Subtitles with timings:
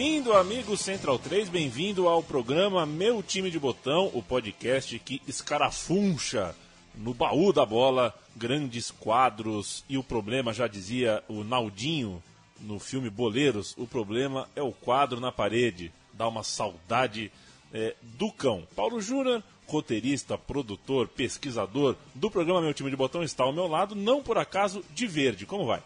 [0.00, 6.56] Bem-vindo, amigo Central 3, bem-vindo ao programa Meu Time de Botão, o podcast que escarafuncha
[6.94, 9.84] no baú da bola grandes quadros.
[9.90, 12.22] E o problema, já dizia o Naldinho
[12.62, 15.92] no filme Boleiros, o problema é o quadro na parede.
[16.14, 17.30] Dá uma saudade
[17.70, 18.66] é, do cão.
[18.74, 23.94] Paulo Jura, roteirista, produtor, pesquisador do programa Meu Time de Botão, está ao meu lado,
[23.94, 25.44] não por acaso de verde.
[25.44, 25.82] Como vai?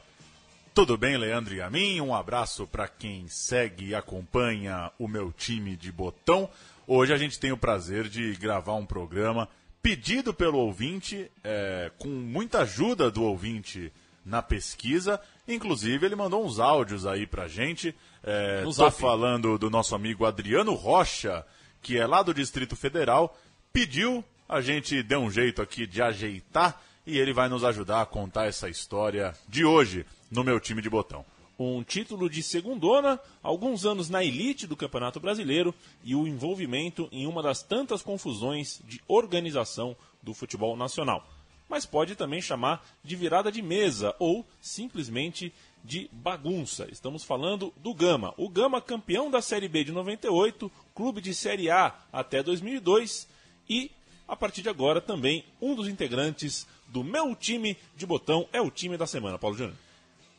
[0.75, 2.01] Tudo bem, Leandro e a mim?
[2.01, 6.51] Um abraço para quem segue e acompanha o meu time de botão.
[6.85, 9.49] Hoje a gente tem o prazer de gravar um programa
[9.81, 13.93] pedido pelo ouvinte, é, com muita ajuda do ouvinte
[14.27, 15.21] na pesquisa.
[15.47, 17.95] Inclusive, ele mandou uns áudios aí pra gente.
[18.25, 21.47] É, tô falando do nosso amigo Adriano Rocha,
[21.81, 23.39] que é lá do Distrito Federal.
[23.73, 28.07] Pediu, a gente deu um jeito aqui de ajeitar e ele vai nos ajudar a
[28.07, 31.25] contar essa história de hoje no meu time de botão.
[31.59, 35.73] Um título de segundona, alguns anos na elite do Campeonato Brasileiro
[36.03, 41.25] e o envolvimento em uma das tantas confusões de organização do futebol nacional.
[41.69, 45.53] Mas pode também chamar de virada de mesa ou simplesmente
[45.85, 46.89] de bagunça.
[46.91, 48.35] Estamos falando do Gama.
[48.37, 53.29] O Gama, campeão da Série B de 98, clube de Série A até 2002
[53.69, 53.91] e,
[54.27, 58.71] a partir de agora, também um dos integrantes do meu time de botão é o
[58.71, 59.39] time da semana.
[59.39, 59.84] Paulo Júnior.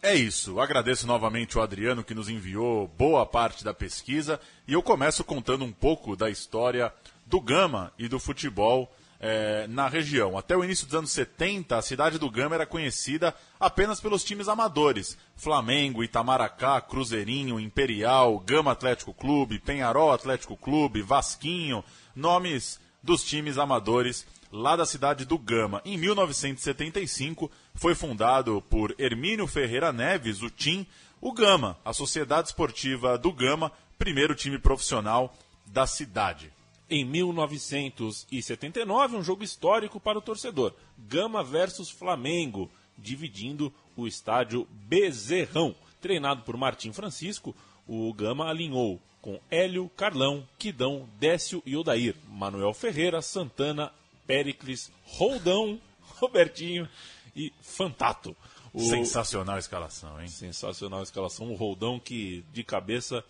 [0.06, 0.60] É isso.
[0.60, 5.66] Agradeço novamente o Adriano que nos enviou boa parte da pesquisa e eu começo contando
[5.66, 6.94] um pouco da história
[7.26, 10.38] do Gama e do futebol é, na região.
[10.38, 14.48] Até o início dos anos 70, a cidade do Gama era conhecida apenas pelos times
[14.48, 21.84] amadores: Flamengo, Itamaracá, Cruzeirinho, Imperial, Gama Atlético Clube, Penharol Atlético Clube, Vasquinho,
[22.16, 24.24] nomes dos times amadores
[24.56, 25.82] lá da cidade do Gama.
[25.84, 30.88] Em 1975, foi fundado por Hermínio Ferreira Neves, o TIM,
[31.20, 35.36] o Gama, a Sociedade Esportiva do Gama, primeiro time profissional
[35.66, 36.54] da cidade.
[36.90, 45.76] Em 1979, um jogo histórico para o torcedor: Gama versus Flamengo, dividindo o estádio Bezerrão.
[46.00, 47.54] Treinado por Martim Francisco,
[47.88, 53.92] o Gama alinhou com Hélio, Carlão, Quidão, Décio e Odair, Manuel Ferreira, Santana,
[54.26, 55.80] Pericles, Roldão,
[56.20, 56.88] Robertinho
[57.36, 58.36] e Fantato.
[58.74, 58.80] O...
[58.80, 60.28] Sensacional escalação, hein?
[60.28, 61.50] Sensacional escalação.
[61.52, 63.24] O Roldão que, de cabeça,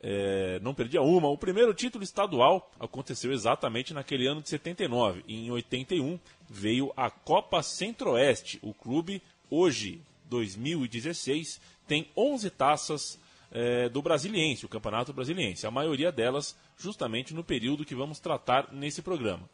[0.00, 1.28] é, não perdia uma.
[1.28, 5.24] O primeiro título estadual aconteceu exatamente naquele ano de 79.
[5.26, 6.18] E em 81
[6.48, 8.58] veio a Copa Centro-Oeste.
[8.62, 13.18] O clube, hoje, 2016, tem 11 taças
[13.50, 15.66] é, do Brasiliense, o Campeonato Brasiliense.
[15.66, 19.48] A maioria delas justamente no período que vamos tratar nesse programa.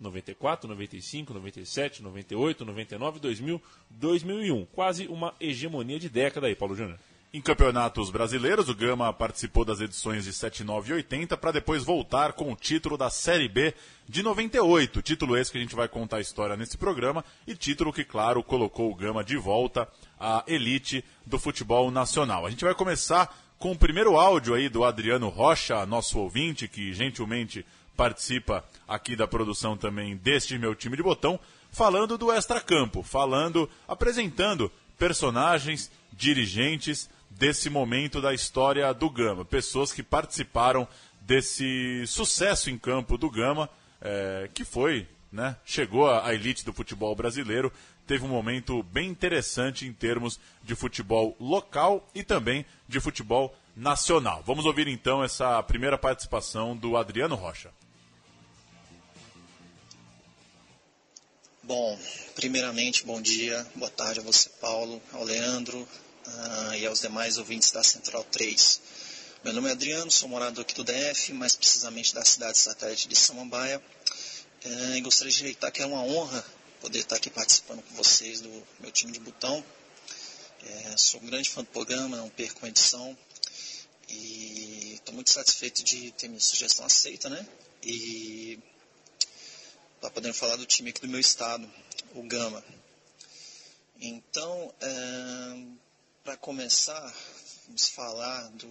[0.00, 4.66] 94, 95, 97, 98, 99, 2000, 2001.
[4.66, 6.98] Quase uma hegemonia de década aí, Paulo Júnior.
[7.36, 12.32] Em campeonatos brasileiros, o Gama participou das edições de 79 e 80 para depois voltar
[12.32, 13.74] com o título da Série B
[14.08, 15.02] de 98.
[15.02, 18.42] Título esse que a gente vai contar a história nesse programa e título que, claro,
[18.42, 19.86] colocou o Gama de volta
[20.18, 22.46] à elite do futebol nacional.
[22.46, 26.94] A gente vai começar com o primeiro áudio aí do Adriano Rocha, nosso ouvinte, que
[26.94, 31.40] gentilmente participa aqui da produção também deste meu time de botão,
[31.70, 40.02] falando do extracampo, falando, apresentando personagens, dirigentes desse momento da história do Gama, pessoas que
[40.02, 40.86] participaram
[41.20, 43.68] desse sucesso em campo do Gama,
[44.00, 47.72] é, que foi, né, chegou à elite do futebol brasileiro,
[48.06, 54.42] teve um momento bem interessante em termos de futebol local e também de futebol nacional.
[54.46, 57.70] Vamos ouvir então essa primeira participação do Adriano Rocha.
[61.66, 61.98] Bom,
[62.36, 67.72] primeiramente, bom dia, boa tarde a você, Paulo, ao Leandro uh, e aos demais ouvintes
[67.72, 68.80] da Central 3.
[69.42, 73.16] Meu nome é Adriano, sou morador aqui do DF, mais precisamente da cidade satélite de
[73.16, 73.82] Samambaia,
[74.64, 76.44] uh, e gostaria de reitar que é uma honra
[76.80, 79.58] poder estar aqui participando com vocês do meu time de botão.
[79.58, 83.18] Uh, sou um grande fã do programa, não perco uma edição,
[84.08, 87.44] e estou muito satisfeito de ter minha sugestão aceita, né?
[87.82, 88.56] E
[90.00, 91.68] Tá podendo falar do time aqui do meu estado,
[92.14, 92.62] o Gama.
[93.98, 95.66] Então, é,
[96.22, 97.14] para começar,
[97.66, 98.68] vamos falar do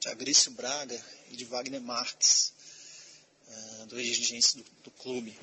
[0.00, 1.00] de Agrício Braga
[1.30, 2.52] e de Wagner Marques.
[3.48, 5.38] uh, dois dirigentes do, do, clube,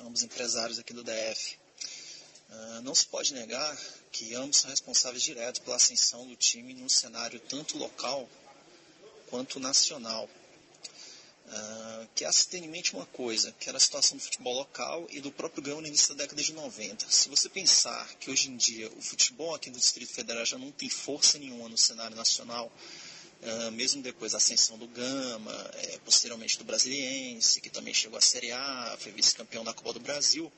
[0.00, 1.58] ambos empresários aqui do DF.
[2.50, 3.76] Uh, não se pode negar
[4.12, 8.28] que ambos são responsáveis diretos pela ascensão do time num cenário tanto local
[9.28, 10.28] quanto nacional.
[11.50, 14.54] Uh, que é se ter em mente uma coisa, que era a situação do futebol
[14.54, 17.10] local e do próprio Gama no início da década de 90.
[17.10, 20.70] Se você pensar que hoje em dia o futebol aqui no Distrito Federal já não
[20.70, 22.70] tem força nenhuma no cenário nacional,
[23.42, 28.20] uh, mesmo depois da ascensão do Gama, é, posteriormente do Brasiliense, que também chegou à
[28.20, 30.52] Série A, foi vice-campeão da Copa do Brasil,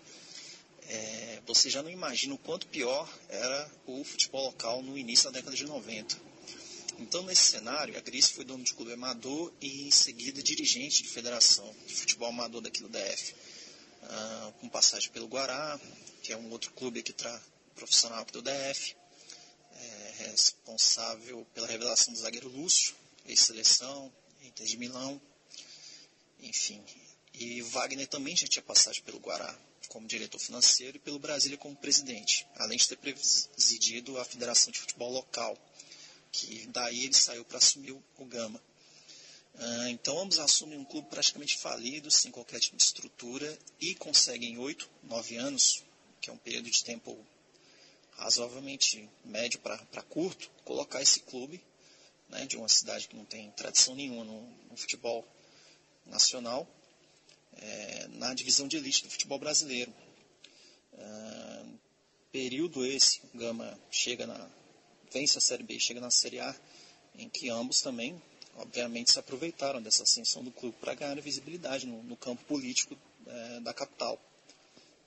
[0.88, 5.38] é, você já não imagina o quanto pior era o futebol local no início da
[5.38, 6.31] década de 90.
[7.02, 11.08] Então, nesse cenário, a Gris foi dono de clube amador e, em seguida, dirigente de
[11.08, 13.34] federação de futebol amador daqui do DF,
[14.04, 15.80] uh, com passagem pelo Guará,
[16.22, 17.42] que é um outro clube aqui tra
[17.74, 18.96] profissional aqui do DF,
[19.74, 22.94] é responsável pela revelação do zagueiro Lúcio,
[23.26, 24.10] ex-seleção,
[24.44, 25.20] Inter de Milão,
[26.40, 26.80] enfim.
[27.34, 29.58] E Wagner também já tinha passagem pelo Guará
[29.88, 34.78] como diretor financeiro e pelo Brasília como presidente, além de ter presidido a Federação de
[34.78, 35.58] Futebol Local
[36.32, 38.60] que daí ele saiu para assumir o Gama.
[39.54, 44.56] Uh, então ambos assumem um clube praticamente falido, sem qualquer tipo de estrutura, e conseguem
[44.58, 45.84] oito, nove anos,
[46.20, 47.16] que é um período de tempo
[48.12, 51.62] razoavelmente médio para curto, colocar esse clube
[52.28, 54.40] né, de uma cidade que não tem tradição nenhuma no,
[54.70, 55.26] no futebol
[56.06, 56.66] nacional,
[57.56, 59.92] é, na divisão de elite do futebol brasileiro.
[60.94, 61.78] Uh,
[62.30, 64.50] período esse, o Gama chega na,
[65.12, 66.54] vence a Série B e chega na Série A,
[67.16, 68.20] em que ambos também,
[68.56, 73.60] obviamente, se aproveitaram dessa ascensão do clube para ganhar visibilidade no, no campo político é,
[73.60, 74.18] da capital,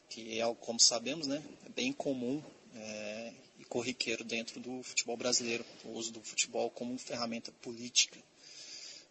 [0.09, 2.41] que é como sabemos, né, é bem comum
[2.75, 8.19] é, e corriqueiro dentro do futebol brasileiro, o uso do futebol como ferramenta política.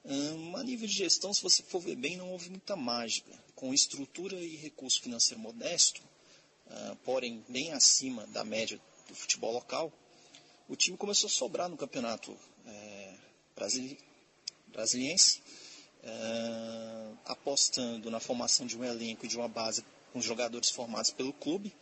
[0.05, 3.33] Hum, a nível de gestão, se você for ver bem, não houve muita mágica.
[3.55, 6.03] Com estrutura e recurso financeiro modesto,
[6.67, 9.91] uh, porém bem acima da média do futebol local,
[10.69, 13.15] o time começou a sobrar no campeonato é,
[13.55, 13.99] brasili
[14.69, 15.41] brasiliense,
[16.03, 21.33] é, apostando na formação de um elenco e de uma base com jogadores formados pelo
[21.33, 21.73] clube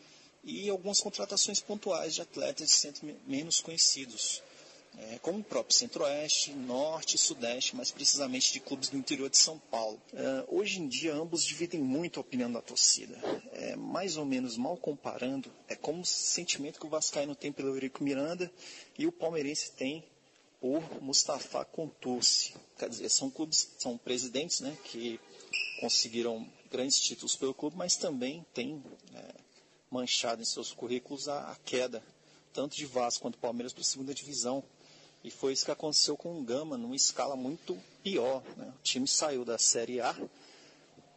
[0.45, 2.87] e algumas contratações pontuais de atletas
[3.27, 4.43] menos conhecidos,
[4.99, 9.39] é, como o próprio Centro-Oeste, Norte e Sudeste, mais precisamente de clubes do interior de
[9.39, 10.01] São Paulo.
[10.13, 13.19] É, hoje em dia, ambos dividem muito a opinião da torcida.
[13.53, 17.69] É, mais ou menos, mal comparando, é como o sentimento que o Vascaíno tem pelo
[17.71, 18.53] Eurico Miranda
[18.99, 20.05] e o palmeirense tem
[20.61, 22.55] por Mustafa Contursi.
[22.79, 25.19] Quer dizer, são clubes, são presidentes né, que
[25.81, 28.83] conseguiram grandes títulos pelo clube, mas também têm
[29.15, 29.35] é,
[29.91, 32.03] manchado em seus currículos a, a queda
[32.53, 34.63] tanto de Vasco quanto Palmeiras para a segunda divisão.
[35.25, 38.43] E foi isso que aconteceu com o Gama, numa escala muito pior.
[38.57, 38.73] Né?
[38.77, 40.15] O time saiu da Série A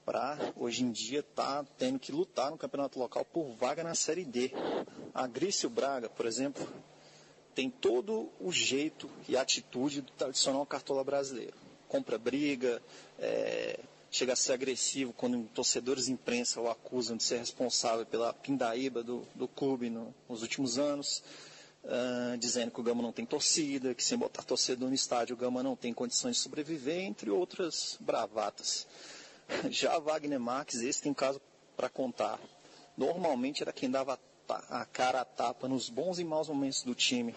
[0.06, 3.96] para, hoje em dia, estar tá tendo que lutar no campeonato local por vaga na
[3.96, 4.52] Série D.
[5.14, 6.68] A Grício Braga, por exemplo,
[7.56, 11.56] tem todo o jeito e atitude do tradicional cartola brasileiro.
[11.88, 12.84] Compra briga,
[13.18, 13.80] é,
[14.12, 19.02] chega a ser agressivo quando torcedores de imprensa o acusam de ser responsável pela pindaíba
[19.02, 21.24] do, do clube no, nos últimos anos
[21.86, 25.38] uh, dizendo que o Gama não tem torcida, que sem botar torcedor no estádio o
[25.38, 28.88] Gama não tem condições de sobreviver, entre outras bravatas.
[29.70, 31.42] Já Wagner Marques, esse tem caso
[31.76, 32.40] para contar.
[32.98, 34.20] Normalmente era quem dava
[34.70, 37.36] a cara a tapa nos bons e maus momentos do time.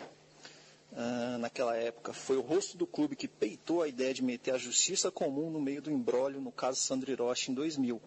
[0.91, 4.59] Uh, naquela época, foi o rosto do clube que peitou a ideia de meter a
[4.59, 8.01] justiça comum no meio do embrólio no caso Sandro Hiroshi em 2000.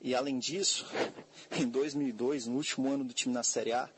[0.00, 0.86] E além disso,
[1.52, 3.88] em 2002, no último ano do time na Série A,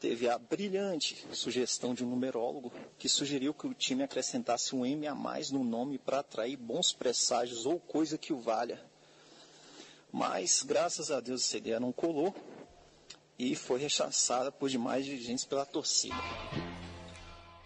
[0.00, 5.06] teve a brilhante sugestão de um numerólogo que sugeriu que o time acrescentasse um M
[5.06, 8.80] a mais no nome para atrair bons presságios ou coisa que o valha.
[10.12, 12.34] Mas, graças a Deus, essa ideia não colou
[13.38, 16.16] e foi rechaçada por demais dirigentes pela torcida.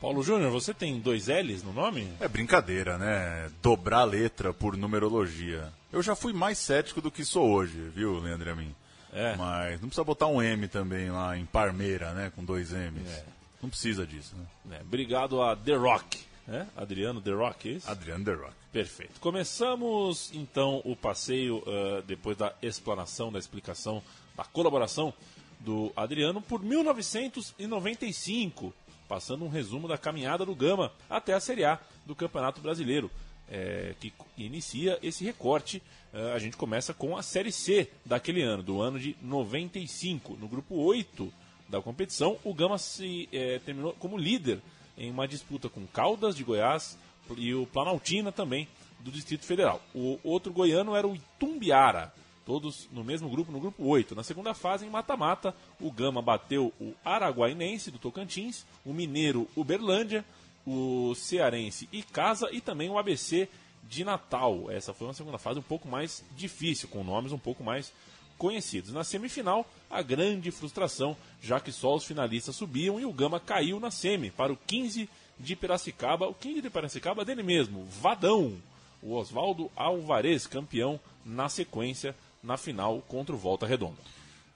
[0.00, 2.12] Paulo Júnior, você tem dois L's no nome?
[2.18, 3.48] É brincadeira, né?
[3.62, 5.72] Dobrar a letra por numerologia.
[5.92, 8.74] Eu já fui mais cético do que sou hoje, viu, Leandro Amin?
[9.12, 9.36] É.
[9.36, 12.32] Mas não precisa botar um M também lá em Parmeira, né?
[12.34, 13.08] Com dois M's.
[13.08, 13.24] É.
[13.62, 14.46] Não precisa disso, né?
[14.78, 14.80] É.
[14.80, 16.18] Obrigado a The Rock.
[16.48, 16.66] É?
[16.76, 17.88] Adriano The Rock, é isso?
[17.88, 18.52] Adriano The Rock.
[18.72, 19.20] Perfeito.
[19.20, 24.02] Começamos então o passeio uh, depois da explanação, da explicação,
[24.36, 25.14] da colaboração
[25.60, 28.74] do Adriano por 1995,
[29.08, 33.08] passando um resumo da caminhada do Gama até a Série A do Campeonato Brasileiro
[33.52, 35.82] é, que inicia esse recorte.
[36.12, 40.36] É, a gente começa com a Série C daquele ano, do ano de 95.
[40.36, 41.32] No grupo 8
[41.68, 44.60] da competição, o Gama se é, terminou como líder
[44.98, 46.98] em uma disputa com Caldas de Goiás
[47.36, 48.68] e o Planaltina também
[49.00, 49.80] do Distrito Federal.
[49.94, 52.12] O outro goiano era o Itumbiara,
[52.44, 54.14] todos no mesmo grupo, no grupo 8.
[54.14, 60.24] Na segunda fase, em mata-mata, o Gama bateu o Araguainense do Tocantins, o Mineiro Uberlândia,
[60.66, 63.48] o Cearense Icasa e também o ABC
[63.82, 64.70] de Natal.
[64.70, 67.92] Essa foi uma segunda fase um pouco mais difícil, com nomes um pouco mais
[68.38, 68.92] conhecidos.
[68.92, 73.78] Na semifinal, a grande frustração, já que só os finalistas subiam e o Gama caiu
[73.78, 75.08] na semi para o 15
[75.38, 76.26] de Piracicaba.
[76.28, 78.56] O 15 de Piracicaba dele mesmo, Vadão,
[79.02, 83.98] o Oswaldo Alvarez, campeão na sequência na final contra o Volta Redonda.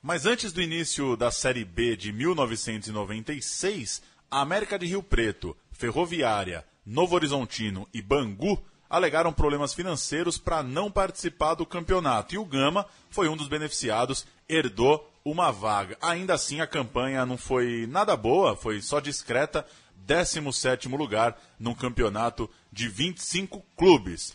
[0.03, 6.65] Mas antes do início da Série B de 1996, a América de Rio Preto, Ferroviária,
[6.85, 12.35] Novo Horizontino e Bangu alegaram problemas financeiros para não participar do campeonato.
[12.35, 15.97] E o Gama foi um dos beneficiados, herdou uma vaga.
[16.01, 19.67] Ainda assim, a campanha não foi nada boa, foi só discreta.
[20.07, 24.33] 17 lugar num campeonato de 25 clubes.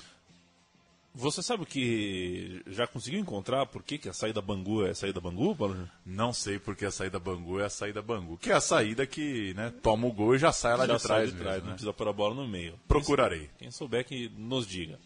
[1.13, 4.96] Você sabe o que já conseguiu encontrar por que, que a saída Bangu é a
[4.96, 5.89] saída Bangu, Paulo?
[6.06, 8.38] Não sei porque a saída Bangu é a saída Bangu.
[8.38, 11.03] Que é a saída que né, toma o gol e já sai lá já de
[11.03, 11.34] trás.
[11.34, 11.74] de trás mesmo, não né?
[11.74, 12.80] precisa pôr a bola no meio.
[12.88, 13.50] Procurarei.
[13.58, 14.98] Quem souber que nos diga.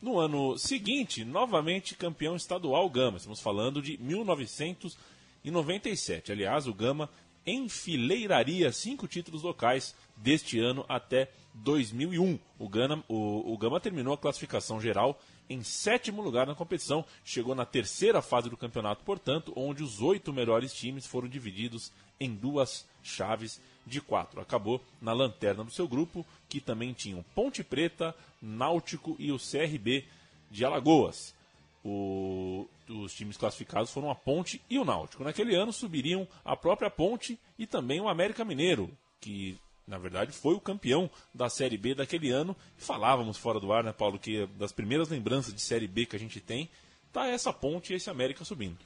[0.00, 3.18] No ano seguinte, novamente campeão estadual Gama.
[3.18, 6.32] Estamos falando de 1997.
[6.32, 7.08] Aliás, o Gama
[7.46, 12.38] enfileiraria cinco títulos locais deste ano até 2001.
[12.58, 15.18] O Gama, o, o Gama terminou a classificação geral
[15.48, 20.32] em sétimo lugar na competição, chegou na terceira fase do campeonato, portanto, onde os oito
[20.32, 24.40] melhores times foram divididos em duas chaves de quatro.
[24.40, 30.04] Acabou na lanterna do seu grupo, que também tinham Ponte Preta, Náutico e o CRB
[30.50, 31.34] de Alagoas.
[31.84, 35.24] O, os times classificados foram a Ponte e o Náutico.
[35.24, 38.88] Naquele ano subiriam a própria Ponte e também o América Mineiro,
[39.20, 42.56] que na verdade foi o campeão da Série B daquele ano.
[42.76, 46.18] Falávamos fora do ar, né, Paulo, que das primeiras lembranças de Série B que a
[46.18, 46.70] gente tem,
[47.12, 48.78] tá essa Ponte e esse América subindo.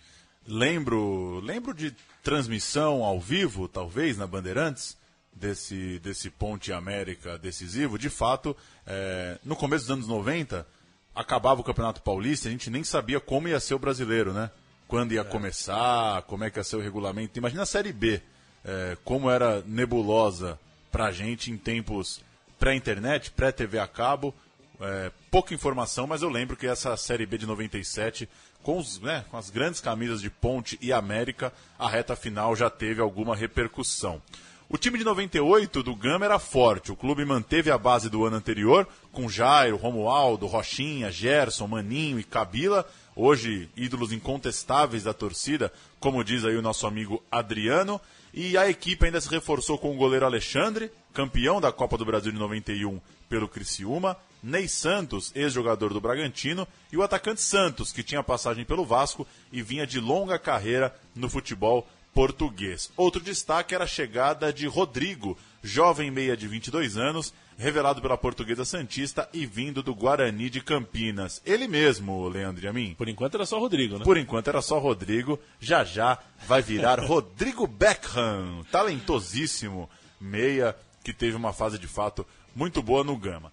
[0.46, 4.96] Lembro, lembro de transmissão ao vivo, talvez, na Bandeirantes,
[5.32, 7.98] desse, desse Ponte América decisivo.
[7.98, 10.66] De fato, é, no começo dos anos 90,
[11.14, 14.50] acabava o Campeonato Paulista, a gente nem sabia como ia ser o brasileiro, né?
[14.88, 17.38] Quando ia começar, como é que ia ser o regulamento.
[17.38, 18.22] Imagina a Série B,
[18.64, 20.58] é, como era nebulosa
[20.96, 22.22] pra gente em tempos
[22.58, 24.34] pré-internet, pré-TV a cabo.
[24.80, 28.26] É, pouca informação, mas eu lembro que essa Série B de 97,
[28.62, 32.70] com, os, né, com as grandes camisas de Ponte e América, a reta final já
[32.70, 34.22] teve alguma repercussão.
[34.70, 36.90] O time de 98 do Gama era forte.
[36.90, 42.24] O clube manteve a base do ano anterior, com Jairo, Romualdo, Rochinha, Gerson, Maninho e
[42.24, 48.00] Cabila, hoje ídolos incontestáveis da torcida, como diz aí o nosso amigo Adriano.
[48.36, 52.30] E a equipe ainda se reforçou com o goleiro Alexandre, campeão da Copa do Brasil
[52.30, 53.00] de 91
[53.30, 58.84] pelo Criciúma, Ney Santos, ex-jogador do Bragantino, e o atacante Santos, que tinha passagem pelo
[58.84, 62.92] Vasco e vinha de longa carreira no futebol português.
[62.94, 68.64] Outro destaque era a chegada de Rodrigo, jovem meia de 22 anos, revelado pela Portuguesa
[68.64, 71.42] Santista e vindo do Guarani de Campinas.
[71.44, 72.94] Ele mesmo, Leandro e a mim.
[72.96, 74.04] Por enquanto era só Rodrigo, né?
[74.04, 81.36] Por enquanto era só Rodrigo, já já vai virar Rodrigo Beckham, talentosíssimo meia que teve
[81.36, 83.52] uma fase de fato muito boa no Gama.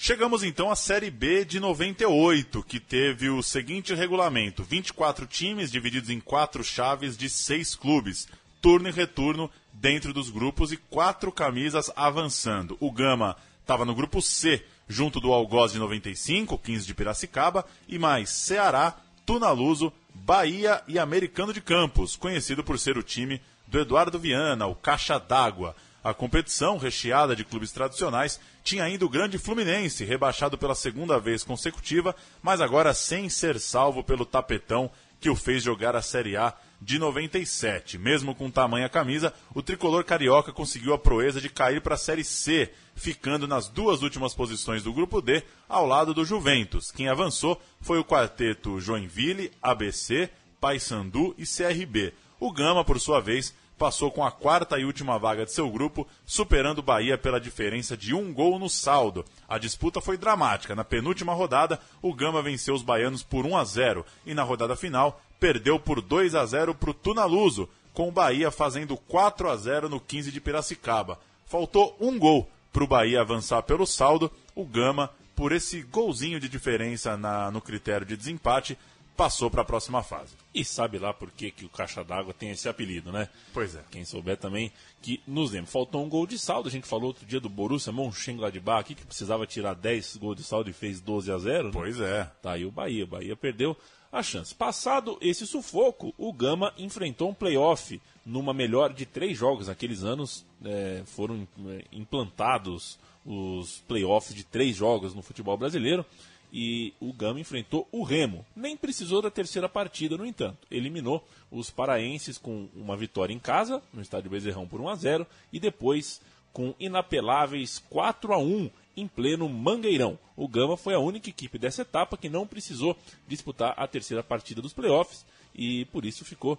[0.00, 6.08] Chegamos então à Série B de 98, que teve o seguinte regulamento: 24 times divididos
[6.08, 8.28] em quatro chaves de seis clubes,
[8.62, 9.50] turno e retorno
[9.80, 12.76] dentro dos grupos e quatro camisas avançando.
[12.80, 17.98] O Gama estava no grupo C, junto do Algoz de 95, 15 de Piracicaba, e
[17.98, 24.18] mais Ceará, Tunaluso, Bahia e Americano de Campos, conhecido por ser o time do Eduardo
[24.18, 25.76] Viana, o Caixa d'Água.
[26.02, 31.44] A competição, recheada de clubes tradicionais, tinha ainda o grande Fluminense, rebaixado pela segunda vez
[31.44, 36.54] consecutiva, mas agora sem ser salvo pelo tapetão que o fez jogar a Série A
[36.80, 37.98] de 97.
[37.98, 42.24] Mesmo com tamanha camisa, o tricolor carioca conseguiu a proeza de cair para a Série
[42.24, 46.90] C, ficando nas duas últimas posições do grupo D, ao lado do Juventus.
[46.90, 50.30] Quem avançou foi o quarteto Joinville, ABC,
[50.60, 52.12] Paysandu e CRB.
[52.40, 56.06] O Gama, por sua vez, passou com a quarta e última vaga de seu grupo,
[56.26, 59.24] superando o Bahia pela diferença de um gol no saldo.
[59.48, 60.74] A disputa foi dramática.
[60.74, 64.74] Na penúltima rodada, o Gama venceu os baianos por 1 a 0 e na rodada
[64.74, 69.56] final perdeu por 2 a 0 para o Tunaluso, com o Bahia fazendo 4 a
[69.56, 71.18] 0 no 15 de Piracicaba.
[71.46, 74.30] Faltou um gol para o Bahia avançar pelo saldo.
[74.54, 78.76] O Gama, por esse golzinho de diferença na, no critério de desempate,
[79.18, 80.36] passou para a próxima fase.
[80.54, 83.28] E sabe lá por que, que o Caixa d'Água tem esse apelido, né?
[83.52, 83.82] Pois é.
[83.90, 85.68] Quem souber também que nos lembra.
[85.68, 86.68] Faltou um gol de saldo.
[86.68, 90.44] A gente falou outro dia do Borussia Mönchengladbach aqui, que precisava tirar 10 gols de
[90.44, 91.64] saldo e fez 12 a 0.
[91.64, 91.70] Né?
[91.72, 92.30] Pois é.
[92.40, 93.02] Tá aí o Bahia.
[93.02, 93.76] O Bahia perdeu
[94.12, 94.54] a chance.
[94.54, 99.68] Passado esse sufoco, o Gama enfrentou um playoff numa melhor de três jogos.
[99.68, 106.04] Naqueles anos é, foram é, implantados os playoffs de três jogos no futebol brasileiro
[106.52, 108.44] e o Gama enfrentou o Remo.
[108.56, 110.66] Nem precisou da terceira partida, no entanto.
[110.70, 115.26] Eliminou os paraenses com uma vitória em casa, no estádio Bezerrão por 1 a 0
[115.52, 116.20] e depois
[116.52, 120.18] com inapeláveis 4 a 1 em pleno Mangueirão.
[120.36, 124.60] O Gama foi a única equipe dessa etapa que não precisou disputar a terceira partida
[124.60, 125.24] dos playoffs
[125.54, 126.58] e por isso ficou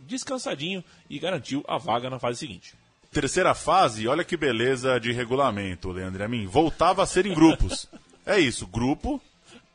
[0.00, 2.74] descansadinho e garantiu a vaga na fase seguinte.
[3.10, 6.46] Terceira fase, olha que beleza de regulamento, Leandro Amin.
[6.46, 7.88] Voltava a ser em grupos.
[8.24, 9.20] É isso, grupo,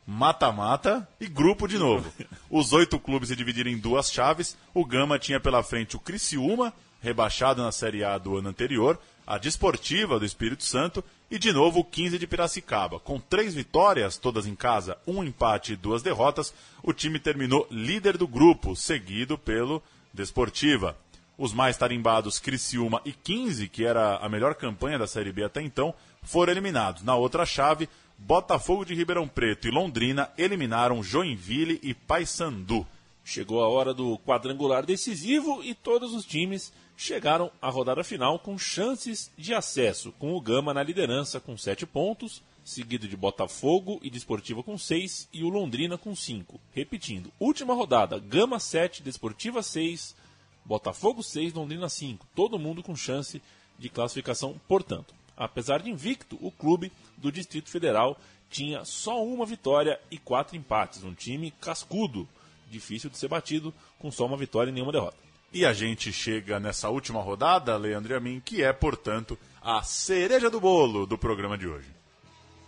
[0.06, 2.10] mata-mata e grupo de novo.
[2.48, 4.56] Os oito clubes se dividiram em duas chaves.
[4.72, 6.72] O Gama tinha pela frente o Criciúma,
[7.02, 11.80] rebaixado na Série A do ano anterior, a Desportiva do Espírito Santo e de novo
[11.80, 13.00] o 15 de Piracicaba.
[13.00, 18.16] Com três vitórias, todas em casa, um empate e duas derrotas, o time terminou líder
[18.16, 20.96] do grupo, seguido pelo Desportiva.
[21.36, 25.60] Os mais tarimbados Criciúma e 15, que era a melhor campanha da Série B até
[25.60, 25.92] então,
[26.22, 27.02] foram eliminados.
[27.02, 32.86] Na outra chave, Botafogo de Ribeirão Preto e Londrina eliminaram Joinville e Paysandu.
[33.22, 38.58] Chegou a hora do quadrangular decisivo e todos os times chegaram à rodada final com
[38.58, 44.10] chances de acesso, com o Gama na liderança com 7 pontos, seguido de Botafogo e
[44.10, 46.60] Desportiva com 6 e o Londrina com 5.
[46.72, 50.16] Repetindo, última rodada, Gama 7, Desportiva 6,
[50.64, 52.26] Botafogo 6, Londrina 5.
[52.34, 53.40] Todo mundo com chance
[53.78, 55.14] de classificação, portanto.
[55.36, 61.04] Apesar de invicto, o clube do Distrito Federal tinha só uma vitória e quatro empates.
[61.04, 62.26] Um time cascudo,
[62.70, 65.25] difícil de ser batido, com só uma vitória e nenhuma derrota.
[65.56, 69.82] E a gente chega nessa última rodada, Leandro e a mim, que é, portanto, a
[69.82, 71.88] cereja do bolo do programa de hoje.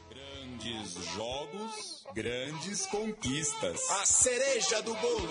[0.08, 3.78] Grandes jogos, grandes conquistas.
[3.90, 5.28] A cereja do bolo.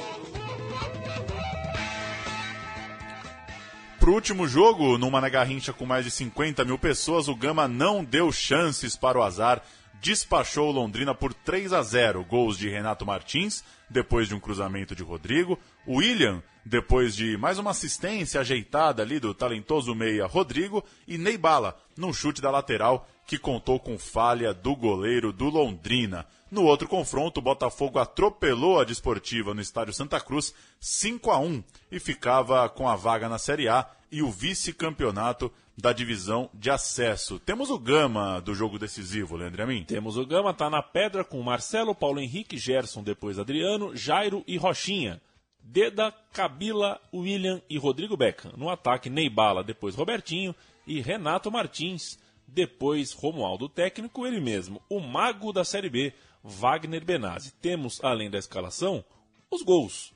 [3.99, 8.31] Pro último jogo, numa Garrincha com mais de 50 mil pessoas, o Gama não deu
[8.31, 9.63] chances para o azar
[10.01, 12.23] despachou Londrina por 3 a 0.
[12.23, 15.59] Gols de Renato Martins, depois de um cruzamento de Rodrigo.
[15.87, 20.83] William, depois de mais uma assistência ajeitada ali do talentoso meia Rodrigo.
[21.07, 26.25] E Ney Bala, num chute da lateral que contou com falha do goleiro do Londrina.
[26.49, 31.63] No outro confronto, o Botafogo atropelou a Desportiva no estádio Santa Cruz 5 a 1
[31.91, 37.37] e ficava com a vaga na Série A e o vice-campeonato da divisão de acesso.
[37.39, 39.83] Temos o Gama do jogo decisivo, Leandro Amin?
[39.83, 44.57] Temos o Gama, tá na pedra com Marcelo, Paulo Henrique, Gerson, depois Adriano, Jairo e
[44.57, 45.21] Rochinha.
[45.69, 48.53] Deda, Cabila, William e Rodrigo Beckham.
[48.55, 52.17] No ataque, Neibala, depois Robertinho e Renato Martins.
[52.47, 57.51] Depois, Romualdo técnico, ele mesmo, o mago da Série B, Wagner Benazzi.
[57.61, 59.03] Temos, além da escalação,
[59.51, 60.13] os gols.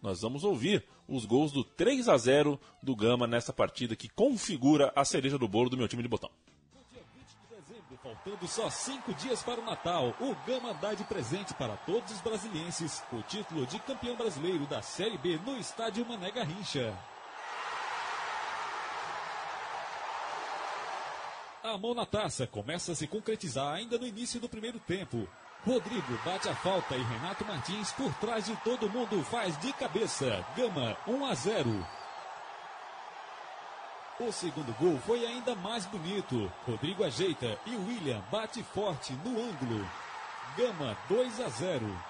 [0.00, 4.92] Nós vamos ouvir os gols do 3 a 0 do Gama nessa partida que configura
[4.94, 6.30] a cereja do bolo do meu time de botão.
[8.02, 12.20] Faltando só cinco dias para o Natal, o Gama dá de presente para todos os
[12.20, 16.92] brasilienses o título de campeão brasileiro da Série B no estádio Mané Garrincha.
[21.62, 25.28] A mão na taça começa a se concretizar ainda no início do primeiro tempo.
[25.64, 30.44] Rodrigo bate a falta e Renato Martins por trás de todo mundo faz de cabeça.
[30.56, 32.01] Gama 1 a 0.
[34.24, 36.50] O segundo gol foi ainda mais bonito.
[36.64, 39.84] Rodrigo ajeita e William bate forte no ângulo.
[40.56, 42.02] Gama 2 a 0.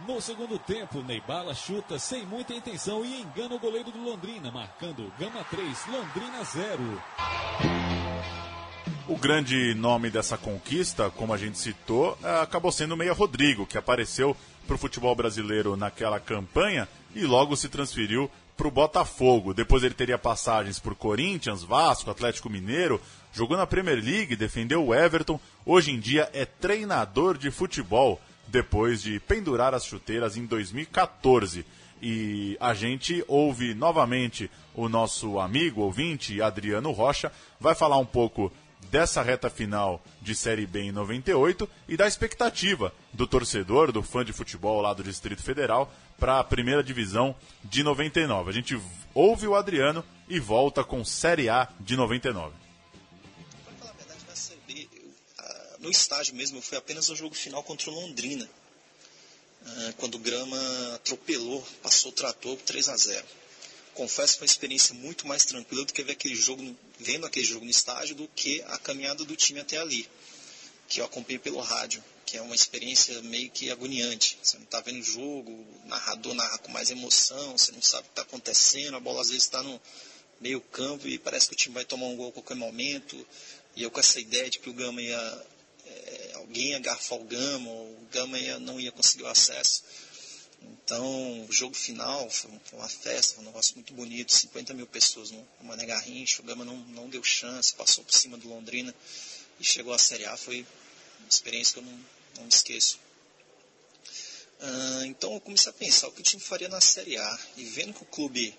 [0.00, 5.12] No segundo tempo, Neibala chuta sem muita intenção e engana o goleiro do Londrina, marcando
[5.16, 7.02] Gama 3, Londrina 0.
[9.08, 13.64] O grande nome dessa conquista, como a gente citou, é, acabou sendo o Meia Rodrigo,
[13.64, 19.54] que apareceu para o futebol brasileiro naquela campanha e logo se transferiu para o Botafogo.
[19.54, 23.00] Depois ele teria passagens por Corinthians, Vasco, Atlético Mineiro,
[23.32, 25.38] jogou na Premier League, defendeu o Everton.
[25.64, 31.64] Hoje em dia é treinador de futebol, depois de pendurar as chuteiras em 2014.
[32.02, 38.52] E a gente ouve novamente o nosso amigo ouvinte Adriano Rocha, vai falar um pouco
[38.90, 44.24] dessa reta final de Série B em 98 e da expectativa do torcedor, do fã
[44.24, 48.50] de futebol lá do Distrito Federal, para a primeira divisão de 99.
[48.50, 48.80] A gente
[49.14, 52.66] ouve o Adriano e volta com Série A de 99.
[55.78, 58.48] no estádio mesmo, eu fui apenas ao jogo final contra o Londrina,
[59.64, 60.58] ah, quando o Grama
[60.94, 63.26] atropelou, passou o trator 3 a 0
[63.94, 66.62] Confesso que foi uma experiência muito mais tranquila do que ver aquele jogo,
[66.98, 70.08] vendo aquele jogo no estádio do que a caminhada do time até ali,
[70.88, 74.38] que eu acompanhei pelo rádio, que é uma experiência meio que agoniante.
[74.42, 78.02] Você não está vendo o jogo, o narrador narra com mais emoção, você não sabe
[78.02, 79.80] o que está acontecendo, a bola às vezes está no
[80.40, 83.26] meio campo e parece que o time vai tomar um gol a qualquer momento.
[83.74, 85.46] E eu com essa ideia de que o Gama ia
[85.86, 89.84] é, alguém ia garfar o Gama, ou o Gama ia, não ia conseguir o acesso.
[90.62, 95.46] Então, o jogo final foi uma festa, um negócio muito bonito, 50 mil pessoas no
[95.62, 98.94] Mané Garrincha, o Gama não, não deu chance, passou por cima do Londrina
[99.58, 100.66] e chegou à Série A, foi
[101.20, 102.00] uma experiência que eu não,
[102.38, 102.98] não esqueço.
[104.60, 107.64] Ah, então eu comecei a pensar o que o time faria na Série A, e
[107.64, 108.56] vendo que o clube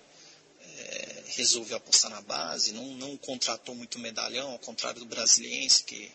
[0.60, 6.12] é, resolveu apostar na base, não, não contratou muito medalhão, ao contrário do Brasiliense, que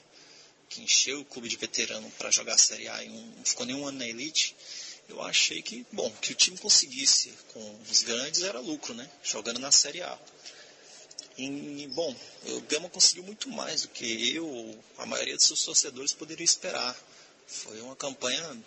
[0.74, 3.86] que encheu o clube de veterano para jogar a Série A e não ficou nenhum
[3.86, 4.56] ano na elite,
[5.10, 9.10] eu achei que, bom, que o time conseguisse com os grandes era lucro, né?
[9.24, 10.20] Jogando na Série A.
[11.38, 16.14] E, bom, o Gama conseguiu muito mais do que eu, a maioria dos seus torcedores
[16.14, 16.96] poderiam esperar.
[17.48, 18.58] Foi uma campanha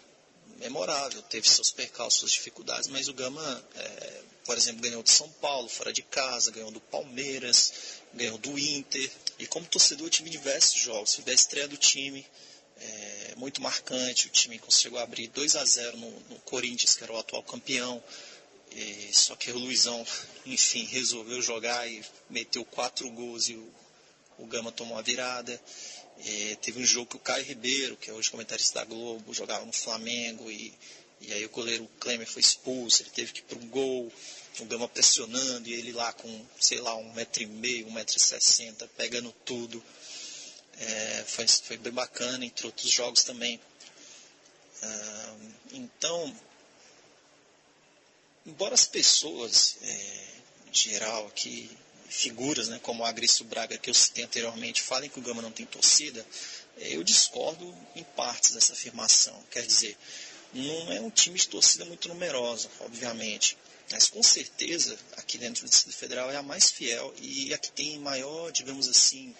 [0.58, 5.28] memorável, teve seus percalços, suas dificuldades, mas o Gama, é, por exemplo, ganhou de São
[5.32, 7.72] Paulo, fora de casa, ganhou do Palmeiras,
[8.14, 9.10] ganhou do Inter.
[9.38, 11.14] E como torcedor, eu tive diversos jogos.
[11.14, 12.26] Fui da estreia do time,
[12.86, 14.26] é, muito marcante.
[14.26, 18.02] O time conseguiu abrir 2 a 0 no, no Corinthians, que era o atual campeão.
[18.72, 20.04] E, só que o Luizão,
[20.46, 23.74] enfim, resolveu jogar e meteu quatro gols e o,
[24.38, 25.60] o Gama tomou a virada.
[26.24, 29.64] E, teve um jogo que o Caio Ribeiro, que é hoje comentarista da Globo, jogava
[29.64, 30.72] no Flamengo e,
[31.20, 34.12] e aí o goleiro Klemer foi expulso, ele teve que ir para um gol
[34.62, 38.16] o Gama pressionando e ele lá com, sei lá, um metro e meio, um metro
[38.16, 39.82] e sessenta, pegando tudo.
[40.78, 43.60] É, foi, foi bem bacana, entre outros jogos também.
[45.72, 46.34] Então,
[48.46, 50.26] embora as pessoas, é,
[50.68, 51.70] em geral, aqui,
[52.08, 55.50] figuras né, como o Agrício Braga, que eu citei anteriormente, falem que o Gama não
[55.50, 56.24] tem torcida,
[56.78, 59.42] é, eu discordo em partes dessa afirmação.
[59.50, 59.96] Quer dizer,
[60.54, 63.56] não é um time de torcida muito numerosa, obviamente.
[63.90, 67.70] Mas com certeza, aqui dentro do Distrito Federal é a mais fiel e a que
[67.70, 69.34] tem maior, digamos assim,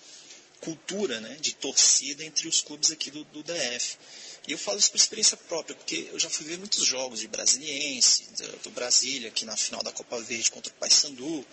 [0.61, 3.99] cultura né, de torcida entre os clubes aqui do, do DF.
[4.47, 7.29] E eu falo isso por experiência própria, porque eu já fui ver muitos jogos de
[7.29, 11.45] Brasiliense, do, do Brasília, aqui na final da Copa Verde contra o Paysandu.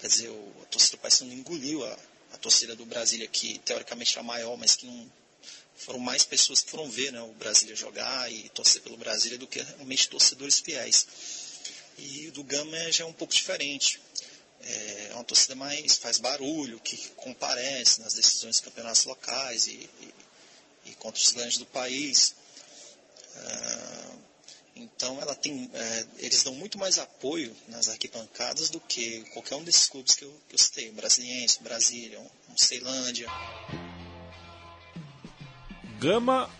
[0.00, 1.98] Quer dizer, o, a torcida do Paysandu engoliu a,
[2.32, 5.10] a torcida do Brasília, que teoricamente era maior, mas que não
[5.76, 9.46] foram mais pessoas que foram ver né, o Brasília jogar e torcer pelo Brasília do
[9.46, 11.06] que realmente torcedores fiéis.
[11.98, 14.00] E o do Gama já é um pouco diferente.
[14.62, 20.14] É uma torcida mais faz barulho, que comparece nas decisões dos campeonatos locais e, e,
[20.86, 22.34] e contra os grandes do país.
[23.36, 24.10] Ah,
[24.76, 29.64] então ela tem, é, eles dão muito mais apoio nas arquibancadas do que qualquer um
[29.64, 33.28] desses clubes que eu, que eu citei, Brasiliense, Brasília, um, um Ceilândia.
[35.98, 36.50] Gama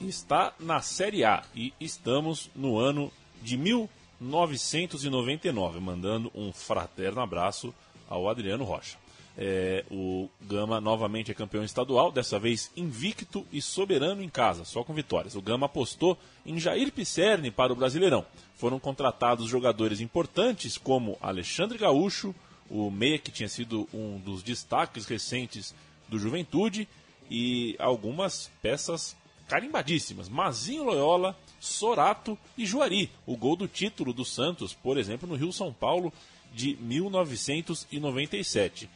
[0.00, 7.74] está na Série A e estamos no ano de 1900 999, mandando um fraterno abraço
[8.08, 8.96] ao Adriano Rocha.
[9.36, 14.84] É, o Gama novamente é campeão estadual, dessa vez invicto e soberano em casa, só
[14.84, 15.34] com vitórias.
[15.34, 18.24] O Gama apostou em Jair Pisserni para o Brasileirão.
[18.56, 22.34] Foram contratados jogadores importantes como Alexandre Gaúcho,
[22.70, 25.74] o meia que tinha sido um dos destaques recentes
[26.08, 26.86] do Juventude,
[27.30, 29.16] e algumas peças
[29.48, 30.28] carimbadíssimas.
[30.28, 35.52] Mazinho Loyola, Sorato e Juari, o gol do título do Santos, por exemplo, no Rio
[35.52, 36.12] São Paulo
[36.52, 38.88] de 1997.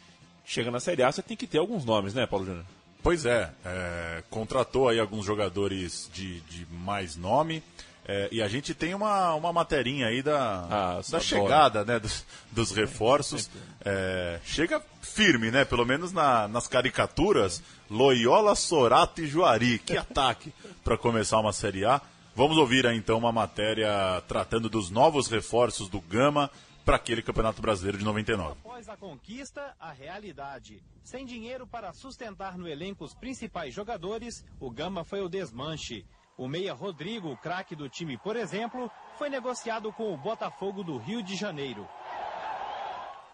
[0.45, 2.65] Chega na Série A, você tem que ter alguns nomes, né, Paulo Júnior?
[3.03, 7.63] Pois é, é, contratou aí alguns jogadores de, de mais nome.
[8.09, 12.25] É, e a gente tem uma, uma materinha aí da, ah, da chegada né, dos,
[12.53, 13.51] dos reforços.
[13.85, 15.65] É, chega firme, né?
[15.65, 17.61] Pelo menos na, nas caricaturas.
[17.91, 19.81] Loyola, Sorato e Juari.
[19.81, 20.53] Que ataque
[20.85, 22.01] para começar uma Série A.
[22.35, 26.49] Vamos ouvir aí então uma matéria tratando dos novos reforços do Gama
[26.85, 28.53] para aquele Campeonato Brasileiro de 99.
[28.53, 30.81] Após a conquista, a realidade.
[31.03, 36.05] Sem dinheiro para sustentar no elenco os principais jogadores, o Gama foi o desmanche.
[36.37, 41.23] O meia Rodrigo, craque do time, por exemplo, foi negociado com o Botafogo do Rio
[41.23, 41.89] de Janeiro.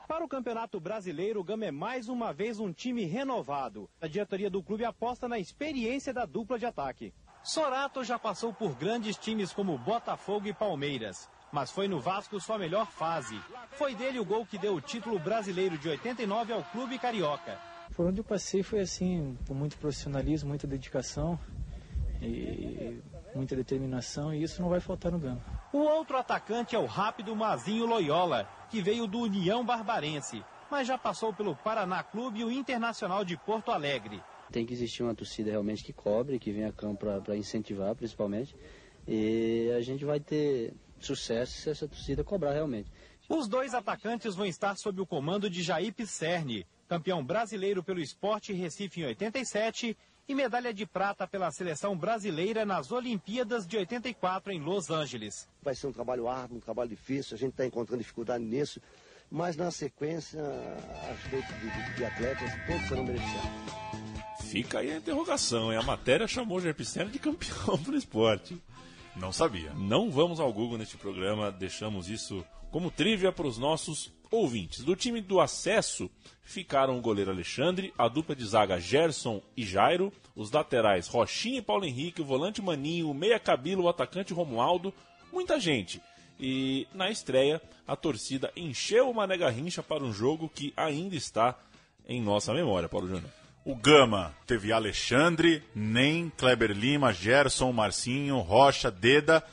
[0.07, 3.91] Para o Campeonato Brasileiro, o Gama é mais uma vez um time renovado.
[4.01, 7.13] A diretoria do clube aposta na experiência da dupla de ataque.
[7.43, 12.57] Sorato já passou por grandes times como Botafogo e Palmeiras, mas foi no Vasco sua
[12.57, 13.37] melhor fase.
[13.73, 17.59] Foi dele o gol que deu o título brasileiro de 89 ao clube carioca.
[17.97, 21.39] Por onde eu passei foi assim, com muito profissionalismo, muita dedicação
[22.23, 23.03] e
[23.35, 25.41] muita determinação, e isso não vai faltar no Gama.
[25.73, 30.97] O outro atacante é o rápido Mazinho Loyola, que veio do União Barbarense, mas já
[30.97, 34.23] passou pelo Paraná Clube e o Internacional de Porto Alegre.
[34.51, 38.55] Tem que existir uma torcida realmente que cobre, que venha a campo para incentivar, principalmente.
[39.09, 42.91] E a gente vai ter sucesso se essa torcida cobrar realmente.
[43.29, 48.53] Os dois atacantes vão estar sob o comando de Jair Pisserni, campeão brasileiro pelo Esporte
[48.53, 49.97] Recife em 87
[50.29, 55.49] e medalha de prata pela seleção brasileira nas Olimpíadas de 84 em Los Angeles.
[55.63, 58.81] Vai ser um trabalho árduo, um trabalho difícil, a gente está encontrando dificuldade nisso,
[59.31, 60.41] mas na sequência,
[61.11, 63.51] acho que de, de atletas todos serão beneficiados.
[64.43, 65.79] Fica aí a interrogação, hein?
[65.79, 68.61] a matéria chamou o Jerpiceno de campeão do esporte.
[69.17, 69.73] Não sabia.
[69.75, 74.83] Não vamos ao Google neste programa, deixamos isso como trivia para os nossos ouvintes.
[74.83, 76.11] Do time do acesso
[76.43, 81.63] ficaram o goleiro Alexandre, a dupla de zaga Gerson e Jairo, os laterais Rochinha e
[81.63, 84.93] Paulo Henrique, o volante Maninho, o meia Cabilo, o atacante Romualdo,
[85.33, 86.01] muita gente.
[86.41, 91.57] E na estreia, a torcida encheu o Mané Garrincha para um jogo que ainda está
[92.09, 93.31] em nossa memória, Paulo Júnior.
[93.65, 99.45] O Gama teve Alexandre, Nem, Kleber Lima, Gerson, Marcinho, Rocha, Deda,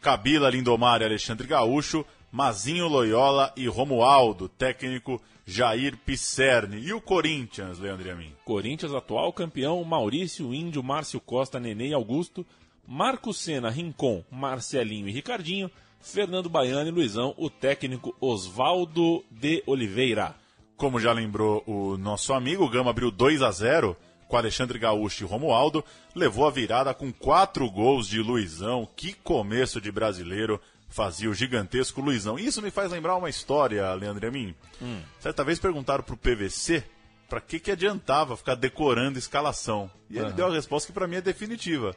[0.00, 6.78] Cabila, Lindomar e Alexandre Gaúcho, Mazinho Loyola e Romualdo, técnico Jair Pisserni.
[6.78, 8.32] E o Corinthians, Leandro Amin?
[8.44, 12.44] Corinthians, atual campeão, Maurício, Índio, Márcio Costa, Nenê e Augusto,
[12.86, 20.34] Marco Sena, Rincon, Marcelinho e Ricardinho, Fernando Baiano e Luizão, o técnico Oswaldo de Oliveira.
[20.76, 23.96] Como já lembrou o nosso amigo, o Gama abriu 2 a 0
[24.28, 25.82] com Alexandre Gaúcho e Romualdo,
[26.14, 28.86] levou a virada com quatro gols de Luizão.
[28.94, 32.38] Que começo de brasileiro fazia o gigantesco Luizão.
[32.38, 34.54] Isso me faz lembrar uma história, Leandro Amin.
[34.80, 35.00] Hum.
[35.20, 36.82] Certa vez perguntaram pro PVC
[37.28, 39.90] para que, que adiantava ficar decorando escalação.
[40.08, 40.32] E ele uhum.
[40.32, 41.94] deu a resposta que para mim é definitiva.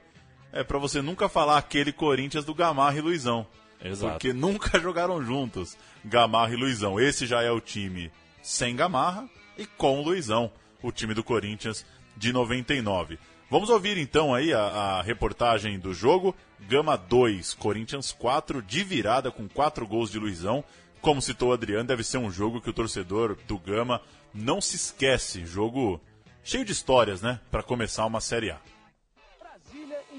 [0.51, 3.47] É para você nunca falar aquele Corinthians do Gamarra e Luizão.
[3.81, 4.13] Exato.
[4.13, 6.99] Porque nunca jogaram juntos, Gamarra e Luizão.
[6.99, 10.51] Esse já é o time sem Gamarra e com Luizão,
[10.81, 11.85] o time do Corinthians
[12.17, 13.17] de 99.
[13.51, 16.33] Vamos ouvir então aí a, a, reportagem do jogo.
[16.69, 20.63] Gama 2, Corinthians 4, de virada com 4 gols de Luizão.
[21.01, 24.01] Como citou o Adriano, deve ser um jogo que o torcedor do Gama
[24.33, 25.45] não se esquece.
[25.45, 25.99] Jogo
[26.41, 27.41] cheio de histórias, né?
[27.51, 28.70] Para começar uma Série A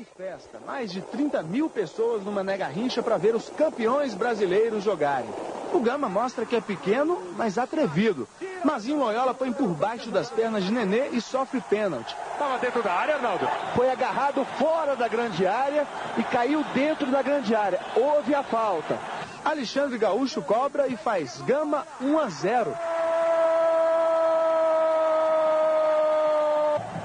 [0.03, 0.59] em festa.
[0.67, 5.31] Mais de 30 mil pessoas no Mané Garrincha para ver os campeões brasileiros jogarem.
[5.73, 8.29] O Gama mostra que é pequeno, mas atrevido.
[8.65, 12.15] Mazinho Loyola põe por baixo das pernas de Nenê e sofre pênalti.
[12.33, 13.49] Estava dentro da área, Arnaldo?
[13.75, 15.87] Foi agarrado fora da grande área
[16.19, 17.81] e caiu dentro da grande área.
[17.97, 18.99] Houve a falta.
[19.45, 22.77] Alexandre Gaúcho cobra e faz Gama 1 a 0.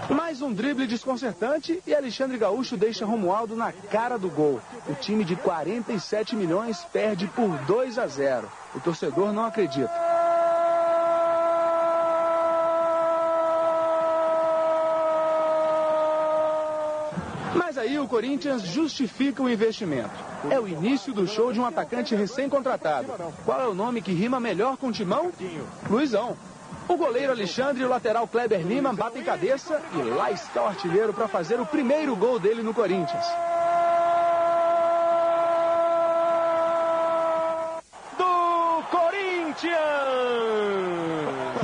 [0.09, 4.61] Mais um drible desconcertante e Alexandre Gaúcho deixa Romualdo na cara do gol.
[4.87, 8.49] O time de 47 milhões perde por 2 a 0.
[8.73, 9.91] O torcedor não acredita.
[17.53, 20.09] Mas aí o Corinthians justifica o investimento.
[20.49, 23.11] É o início do show de um atacante recém-contratado.
[23.43, 25.31] Qual é o nome que rima melhor com timão?
[25.89, 26.37] Luizão.
[26.89, 31.13] O goleiro Alexandre e o lateral Kleber Lima batem cabeça e lá está o artilheiro
[31.13, 33.25] para fazer o primeiro gol dele no Corinthians.
[38.17, 39.75] Do Corinthians!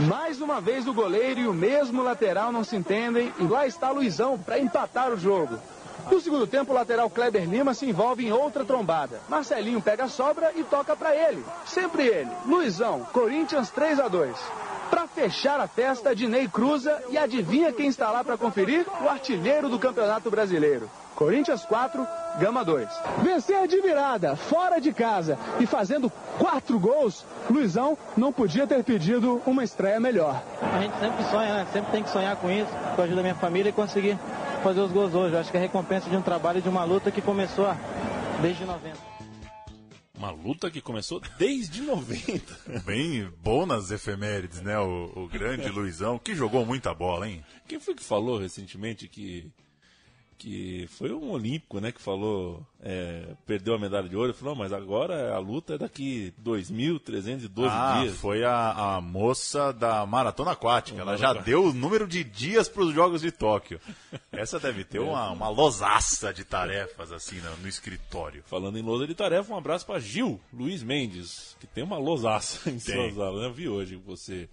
[0.10, 3.92] Mais uma vez o goleiro e o mesmo lateral não se entendem e lá está
[3.92, 5.58] Luizão para empatar o jogo.
[6.12, 9.22] No segundo tempo, o lateral Kleber Lima se envolve em outra trombada.
[9.30, 11.44] Marcelinho pega a sobra e toca para ele.
[11.66, 12.30] Sempre ele.
[12.46, 14.36] Luizão, Corinthians 3 a 2.
[15.14, 18.86] Fechar a festa, Dinei cruza e adivinha quem está lá para conferir?
[19.04, 20.90] O artilheiro do Campeonato Brasileiro.
[21.16, 22.08] Corinthians 4,
[22.40, 22.90] Gama 2.
[23.22, 29.40] Vencer de virada, fora de casa e fazendo quatro gols, Luizão não podia ter pedido
[29.46, 30.42] uma estreia melhor.
[30.62, 31.68] A gente sempre sonha, né?
[31.72, 34.18] Sempre tem que sonhar com isso, com a ajuda da minha família e conseguir
[34.64, 35.36] fazer os gols hoje.
[35.36, 37.72] Eu acho que é a recompensa de um trabalho e de uma luta que começou
[38.42, 39.13] desde 90.
[40.24, 42.80] Uma luta que começou desde 90.
[42.88, 44.80] Bem bom nas efemérides, né?
[44.80, 47.44] O, o grande Luizão, que jogou muita bola, hein?
[47.68, 49.52] Quem foi que falou recentemente que
[50.38, 54.74] que foi um olímpico, né, que falou, é, perdeu a medalha de ouro, falou, mas
[54.74, 58.18] agora a luta é daqui 2.312 ah, dias.
[58.18, 62.84] foi a, a moça da maratona aquática, ela já deu o número de dias para
[62.84, 63.80] os Jogos de Tóquio.
[64.32, 68.44] Essa deve ter uma, uma losaça de tarefas, assim, no, no escritório.
[68.46, 72.68] Falando em lousa de tarefa, um abraço para Gil Luiz Mendes, que tem uma losaça
[72.72, 73.48] em suas aulas, né?
[73.48, 74.50] eu vi hoje você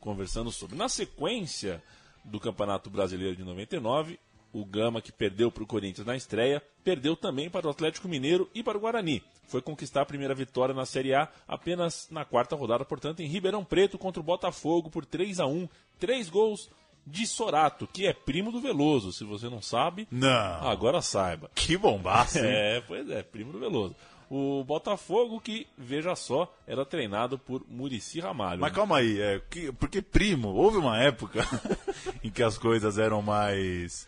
[0.00, 0.76] conversando sobre.
[0.76, 1.82] Na sequência
[2.24, 4.18] do Campeonato Brasileiro de 99.
[4.52, 8.50] O Gama, que perdeu para o Corinthians na estreia, perdeu também para o Atlético Mineiro
[8.54, 9.22] e para o Guarani.
[9.48, 13.64] Foi conquistar a primeira vitória na Série A apenas na quarta rodada, portanto, em Ribeirão
[13.64, 16.68] Preto contra o Botafogo por 3 a 1 Três gols
[17.06, 19.12] de Sorato, que é primo do Veloso.
[19.12, 20.28] Se você não sabe, Não.
[20.68, 21.50] agora saiba.
[21.54, 22.44] Que bombaço, hein?
[22.52, 23.94] É, pois é, primo do Veloso.
[24.30, 28.60] O Botafogo, que, veja só, era treinado por Murici Ramalho.
[28.60, 28.76] Mas né?
[28.76, 31.40] calma aí, é, que- porque primo, houve uma época
[32.24, 34.06] em que as coisas eram mais.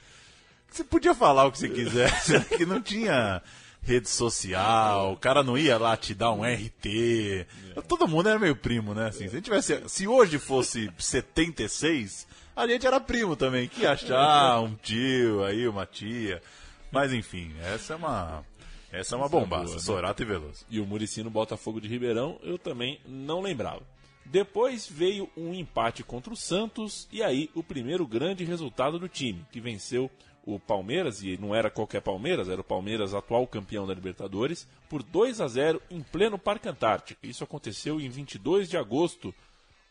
[0.74, 3.40] Você podia falar o que você quisesse, que não tinha
[3.80, 7.46] rede social, o cara não ia lá te dar um RT.
[7.86, 9.06] Todo mundo era meio primo, né?
[9.06, 14.58] Assim, se, tivesse, se hoje fosse 76, a gente era primo também, que ia achar
[14.62, 16.42] um tio aí, uma tia.
[16.90, 18.44] Mas enfim, essa é uma.
[18.90, 19.80] Essa é uma é bombaça, boa, né?
[19.80, 20.66] Sorato e Veloso.
[20.68, 23.82] E o Murici no Botafogo de Ribeirão, eu também não lembrava.
[24.26, 29.46] Depois veio um empate contra o Santos e aí o primeiro grande resultado do time,
[29.52, 30.10] que venceu
[30.46, 35.02] o Palmeiras, e não era qualquer Palmeiras, era o Palmeiras atual campeão da Libertadores, por
[35.02, 37.26] 2 a 0 em pleno Parque Antártico.
[37.26, 39.34] Isso aconteceu em 22 de agosto,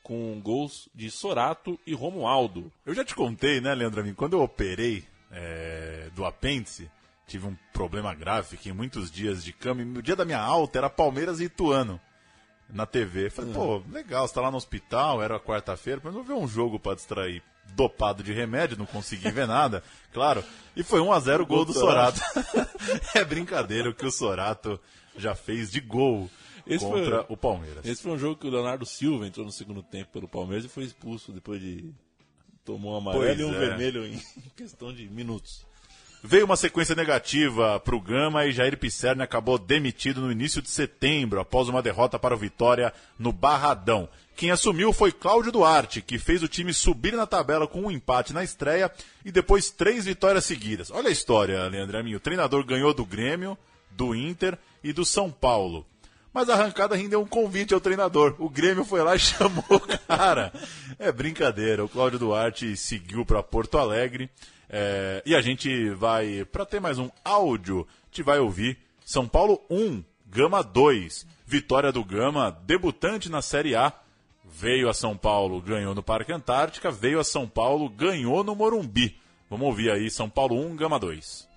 [0.03, 2.71] com gols de Sorato e Romualdo.
[2.85, 6.91] Eu já te contei, né, Leandro quando eu operei é, do apêndice,
[7.25, 10.77] tive um problema grave, fiquei muitos dias de cama, e no dia da minha alta
[10.77, 11.99] era Palmeiras e Ituano
[12.69, 13.29] na TV.
[13.29, 16.79] Falei, pô, legal, você tá lá no hospital, era quarta-feira, mas vou ver um jogo
[16.79, 17.41] pra distrair.
[17.75, 20.43] Dopado de remédio, não consegui ver nada, claro.
[20.75, 22.19] E foi 1 a 0 gol do Sorato.
[23.15, 24.79] é brincadeira o que o Sorato
[25.17, 26.29] já fez de gol
[26.67, 27.83] Esse contra foi- o Palmeiras.
[27.85, 30.69] Esse foi um jogo que o Leonardo Silva entrou no segundo tempo pelo Palmeiras e
[30.69, 31.91] foi expulso depois de
[32.63, 33.59] tomou um amarelo Pois e um é.
[33.59, 34.21] vermelho em
[34.55, 35.65] questão de minutos.
[36.25, 40.69] Veio uma sequência negativa para o Gama e Jair Pisserni acabou demitido no início de
[40.69, 44.07] setembro, após uma derrota para o Vitória no Barradão.
[44.33, 48.31] Quem assumiu foi Cláudio Duarte, que fez o time subir na tabela com um empate
[48.31, 48.89] na estreia
[49.25, 50.89] e depois três vitórias seguidas.
[50.91, 52.15] Olha a história, Leandro.
[52.15, 53.57] O treinador ganhou do Grêmio,
[53.91, 55.85] do Inter e do São Paulo.
[56.33, 58.35] Mas a arrancada rendeu um convite ao treinador.
[58.39, 60.51] O Grêmio foi lá e chamou o cara.
[60.97, 61.85] É brincadeira.
[61.85, 64.29] O Cláudio Duarte seguiu para Porto Alegre.
[64.69, 69.59] É, e a gente vai, para ter mais um áudio, gente vai ouvir São Paulo
[69.71, 71.25] 1, Gama 2.
[71.45, 73.91] Vitória do Gama, debutante na Série A.
[74.45, 76.91] Veio a São Paulo, ganhou no Parque Antártica.
[76.91, 79.19] Veio a São Paulo, ganhou no Morumbi.
[79.49, 81.52] Vamos ouvir aí, São Paulo 1, Gama 2.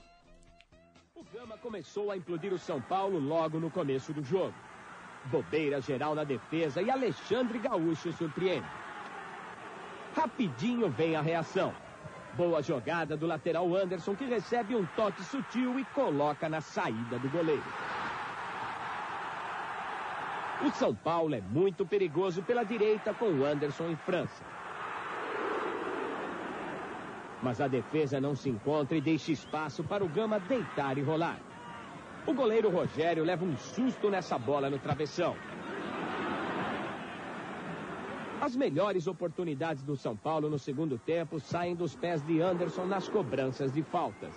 [1.36, 4.54] Gama começou a implodir o São Paulo logo no começo do jogo.
[5.26, 8.66] Bobeira geral na defesa e Alexandre Gaúcho surpreende.
[10.16, 11.74] Rapidinho vem a reação.
[12.32, 17.28] Boa jogada do lateral Anderson que recebe um toque sutil e coloca na saída do
[17.28, 17.64] goleiro.
[20.64, 24.42] O São Paulo é muito perigoso pela direita com o Anderson em França.
[27.46, 31.38] Mas a defesa não se encontra e deixa espaço para o Gama deitar e rolar.
[32.26, 35.36] O goleiro Rogério leva um susto nessa bola no travessão.
[38.40, 43.08] As melhores oportunidades do São Paulo no segundo tempo saem dos pés de Anderson nas
[43.08, 44.34] cobranças de faltas.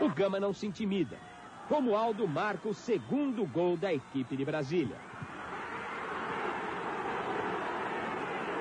[0.00, 1.18] O Gama não se intimida.
[1.68, 4.96] Romualdo marca o segundo gol da equipe de Brasília.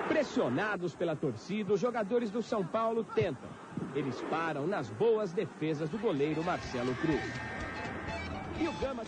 [0.07, 3.49] Pressionados pela torcida, os jogadores do São Paulo tentam.
[3.95, 7.21] Eles param nas boas defesas do goleiro Marcelo Cruz.
[8.59, 9.03] E o Gama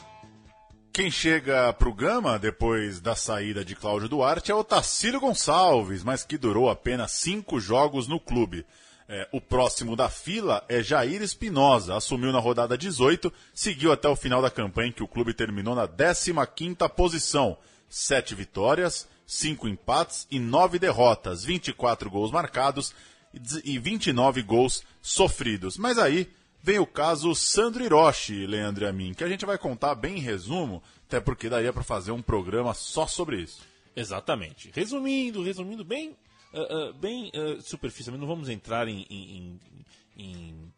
[0.92, 6.24] Quem chega pro Gama depois da saída de Cláudio Duarte é o Tacílio Gonçalves, mas
[6.24, 8.66] que durou apenas cinco jogos no clube.
[9.08, 14.16] É, o próximo da fila é Jair Espinosa, assumiu na rodada 18, seguiu até o
[14.16, 17.56] final da campanha que o clube terminou na 15ª posição.
[17.88, 22.94] Sete vitórias, cinco empates e nove derrotas, 24 gols marcados
[23.64, 25.78] e 29 gols sofridos.
[25.78, 26.30] Mas aí
[26.62, 30.18] vem o caso Sandro Hiroshi, Leandro e a mim, que a gente vai contar bem
[30.18, 33.62] em resumo, até porque daria para fazer um programa só sobre isso.
[33.96, 34.72] Exatamente.
[34.74, 36.16] Resumindo, resumindo bem,
[36.54, 39.60] ah, ah, bem ah, superficialmente, não vamos entrar em, em,
[40.18, 40.74] em,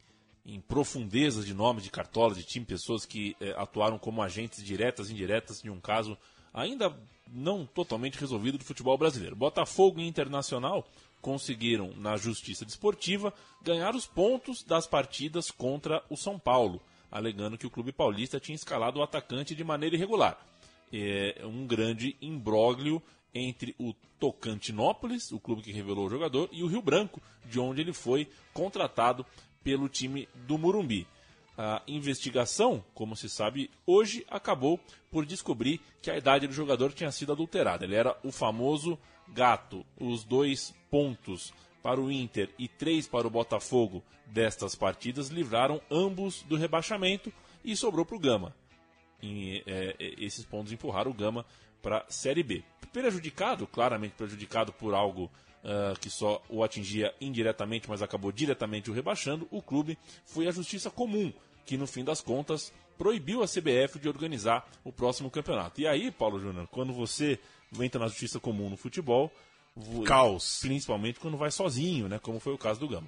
[0.46, 5.10] em- profundezas de nomes de cartola, de time, pessoas que eh, atuaram como agentes diretas
[5.10, 6.18] e indiretas de um caso
[6.54, 6.96] ainda
[7.32, 9.36] não totalmente resolvido do futebol brasileiro.
[9.36, 10.88] Botafogo e Internacional
[11.22, 16.82] conseguiram, na justiça desportiva, ganhar os pontos das partidas contra o São Paulo,
[17.12, 20.38] alegando que o clube paulista tinha escalado o atacante de maneira irregular.
[20.92, 23.02] É um grande imbróglio
[23.34, 27.82] entre o Tocantinópolis, o clube que revelou o jogador, e o Rio Branco, de onde
[27.82, 29.26] ele foi contratado
[29.64, 31.06] pelo time do Murumbi.
[31.58, 34.80] A investigação, como se sabe hoje, acabou
[35.12, 37.84] por descobrir que a idade do jogador tinha sido adulterada.
[37.84, 38.98] Ele era o famoso
[39.30, 39.84] gato.
[40.00, 41.52] Os dois pontos
[41.82, 47.34] para o Inter e 3 para o Botafogo destas partidas livraram ambos do rebaixamento
[47.64, 48.56] e sobrou para o Gama.
[49.22, 51.46] E, é, esses pontos empurraram o Gama
[51.82, 52.64] para a Série B.
[52.94, 55.32] Prejudicado, claramente prejudicado por algo
[55.64, 60.52] uh, que só o atingia indiretamente, mas acabou diretamente o rebaixando, o clube foi à
[60.52, 61.32] Justiça Comum,
[61.66, 65.80] que no fim das contas proibiu a CBF de organizar o próximo campeonato.
[65.80, 67.40] E aí, Paulo Júnior, quando você
[67.80, 69.32] entra na Justiça Comum no futebol,
[70.06, 73.08] caos, principalmente quando vai sozinho, né, como foi o caso do Gama.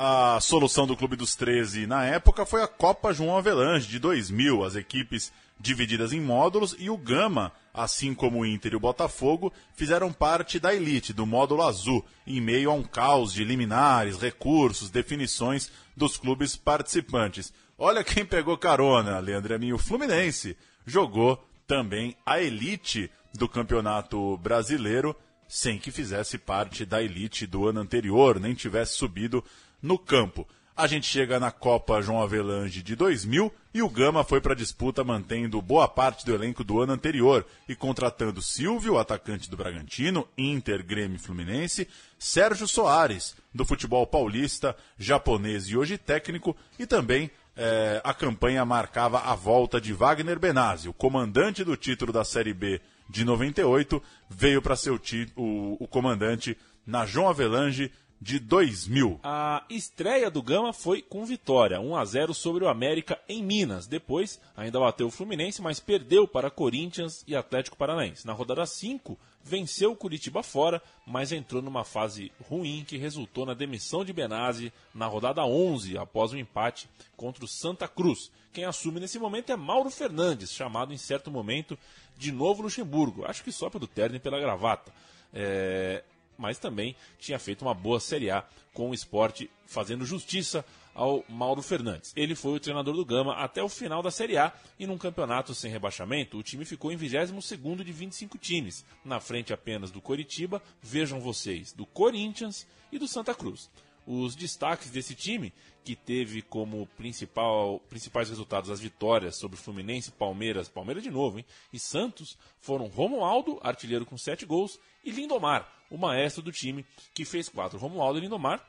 [0.00, 4.62] A solução do Clube dos 13 na época foi a Copa João Avelange de 2000,
[4.62, 9.52] as equipes divididas em módulos e o Gama, assim como o Inter e o Botafogo,
[9.74, 14.88] fizeram parte da elite do módulo azul, em meio a um caos de liminares, recursos,
[14.88, 17.52] definições dos clubes participantes.
[17.76, 25.12] Olha quem pegou carona, Leandro Amin, o Fluminense jogou também a elite do Campeonato Brasileiro,
[25.48, 29.42] sem que fizesse parte da elite do ano anterior, nem tivesse subido
[29.82, 30.46] no campo.
[30.78, 34.56] A gente chega na Copa João Avelange de 2000 e o Gama foi para a
[34.56, 40.28] disputa mantendo boa parte do elenco do ano anterior e contratando Silvio, atacante do Bragantino,
[40.38, 48.00] Inter, Grêmio Fluminense, Sérgio Soares, do futebol paulista, japonês e hoje técnico, e também eh,
[48.04, 52.80] a campanha marcava a volta de Wagner Benazzi, o comandante do título da Série B
[53.10, 54.00] de 98,
[54.30, 55.00] veio para ser o,
[55.34, 56.56] o, o comandante
[56.86, 57.90] na João Avelange
[58.20, 59.20] de 2000.
[59.22, 63.86] A estreia do Gama foi com vitória, 1 a 0 sobre o América em Minas.
[63.86, 68.26] Depois, ainda bateu o Fluminense, mas perdeu para Corinthians e Atlético Paranaense.
[68.26, 73.54] Na rodada 5, venceu o Curitiba fora, mas entrou numa fase ruim que resultou na
[73.54, 78.30] demissão de Benazzi na rodada 11, após o um empate contra o Santa Cruz.
[78.52, 81.78] Quem assume nesse momento é Mauro Fernandes, chamado em certo momento
[82.16, 83.24] de Novo Luxemburgo.
[83.24, 84.92] Acho que só pelo terno e pela gravata.
[85.32, 86.02] É,
[86.48, 88.42] mas também tinha feito uma boa Série A
[88.72, 92.10] com o esporte fazendo justiça ao Mauro Fernandes.
[92.16, 95.54] Ele foi o treinador do Gama até o final da Série A e num campeonato
[95.54, 100.62] sem rebaixamento, o time ficou em 22º de 25 times, na frente apenas do Coritiba,
[100.80, 103.68] vejam vocês, do Corinthians e do Santa Cruz.
[104.06, 105.52] Os destaques desse time,
[105.84, 111.44] que teve como principal, principais resultados as vitórias sobre Fluminense, Palmeiras, Palmeiras de novo, hein?
[111.74, 116.84] E Santos, foram Romualdo, artilheiro com 7 gols, e Lindomar, o maestro do time,
[117.14, 117.78] que fez quatro.
[117.78, 118.62] Romualdo e Lindomar,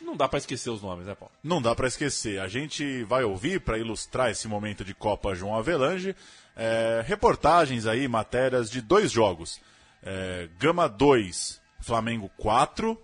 [0.00, 1.34] não dá para esquecer os nomes, né, Paulo?
[1.42, 2.40] Não dá para esquecer.
[2.40, 6.14] A gente vai ouvir, para ilustrar esse momento de Copa João Avelange,
[6.56, 9.60] é, reportagens aí, matérias de dois jogos.
[10.02, 13.00] É, Gama 2, Flamengo 4,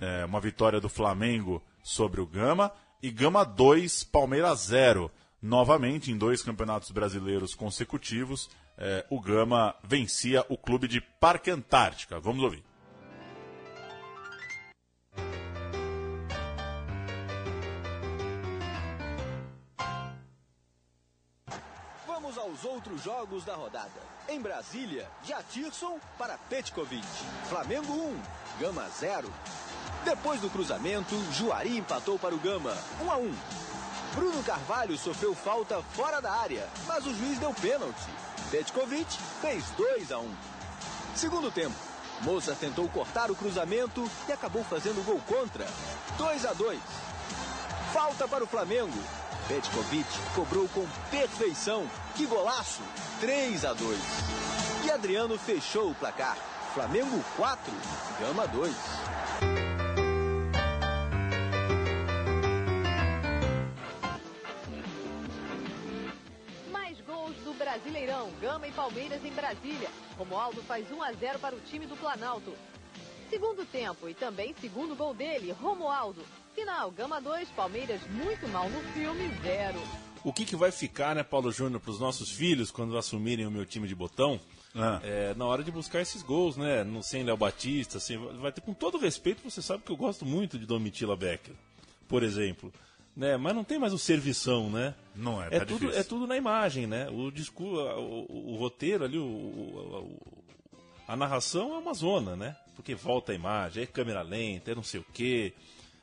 [0.00, 2.72] é, uma vitória do Flamengo sobre o Gama,
[3.02, 5.10] e Gama 2, Palmeiras 0.
[5.42, 12.18] Novamente, em dois campeonatos brasileiros consecutivos, é, o Gama vencia o clube de Parque Antártica.
[12.20, 12.64] Vamos ouvir.
[22.56, 24.00] Aos outros jogos da rodada.
[24.26, 27.06] Em Brasília, Jatirson para Petkovic.
[27.50, 28.20] Flamengo 1,
[28.58, 29.30] Gama 0.
[30.06, 33.34] Depois do cruzamento, Juari empatou para o Gama, 1 a 1.
[34.14, 38.08] Bruno Carvalho sofreu falta fora da área, mas o juiz deu pênalti.
[38.50, 40.34] Petkovic fez 2 a 1.
[41.14, 41.76] Segundo tempo,
[42.22, 45.66] Moça tentou cortar o cruzamento e acabou fazendo gol contra.
[46.16, 46.80] 2 a 2.
[47.92, 48.96] Falta para o Flamengo.
[49.48, 51.88] Petkovic cobrou com perfeição.
[52.14, 52.82] Que golaço!
[53.20, 53.98] 3 a 2.
[54.84, 56.36] E Adriano fechou o placar.
[56.74, 57.72] Flamengo 4,
[58.20, 58.74] Gama 2.
[67.76, 69.90] Brasileirão, Gama e Palmeiras em Brasília.
[70.16, 72.54] Romualdo faz 1 a 0 para o time do Planalto.
[73.28, 76.22] Segundo tempo e também segundo gol dele, Romualdo.
[76.56, 79.78] Final, Gama 2, Palmeiras muito mal no filme, 0.
[80.24, 83.50] O que, que vai ficar, né, Paulo Júnior, para os nossos filhos quando assumirem o
[83.50, 84.40] meu time de botão?
[84.74, 84.98] Ah.
[85.04, 86.82] É, na hora de buscar esses gols, né?
[86.82, 90.26] No, sem Léo Batista, assim, vai ter com todo respeito, você sabe que eu gosto
[90.26, 91.54] muito de Domitila Becker,
[92.08, 92.72] por exemplo
[93.16, 93.36] né?
[93.38, 94.94] Mas não tem mais o servição, né?
[95.14, 96.00] Não é, é tá tudo difícil.
[96.00, 97.08] É tudo na imagem, né?
[97.08, 100.20] O discurso, o, o, o roteiro ali, o,
[101.08, 102.54] a narração é uma zona, né?
[102.74, 105.54] Porque volta a imagem, é câmera lenta, é não sei o quê.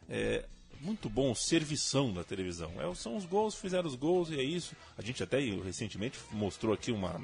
[0.09, 0.45] É
[0.81, 2.71] muito bom o servição da televisão.
[2.77, 4.75] É, são os gols, fizeram os gols e é isso.
[4.97, 7.21] A gente até recentemente mostrou aqui uma.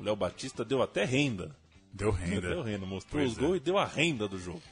[0.00, 1.54] O Léo Batista deu até renda.
[1.92, 2.48] Deu renda.
[2.48, 3.56] Deu renda, mostrou pois os gols é.
[3.56, 4.62] e deu a renda do jogo.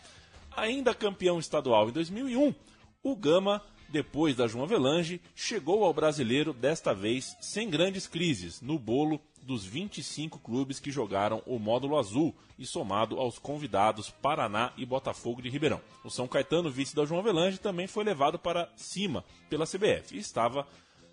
[0.57, 2.55] Ainda campeão estadual em 2001,
[3.03, 8.79] o Gama depois da João Avelange, chegou ao brasileiro, desta vez sem grandes crises, no
[8.79, 9.21] bolo
[9.51, 15.43] dos 25 clubes que jogaram o módulo azul e somado aos convidados Paraná e Botafogo
[15.43, 15.81] de Ribeirão.
[16.05, 20.19] O São Caetano, vice da João Avelange, também foi levado para cima pela CBF e
[20.19, 20.65] estava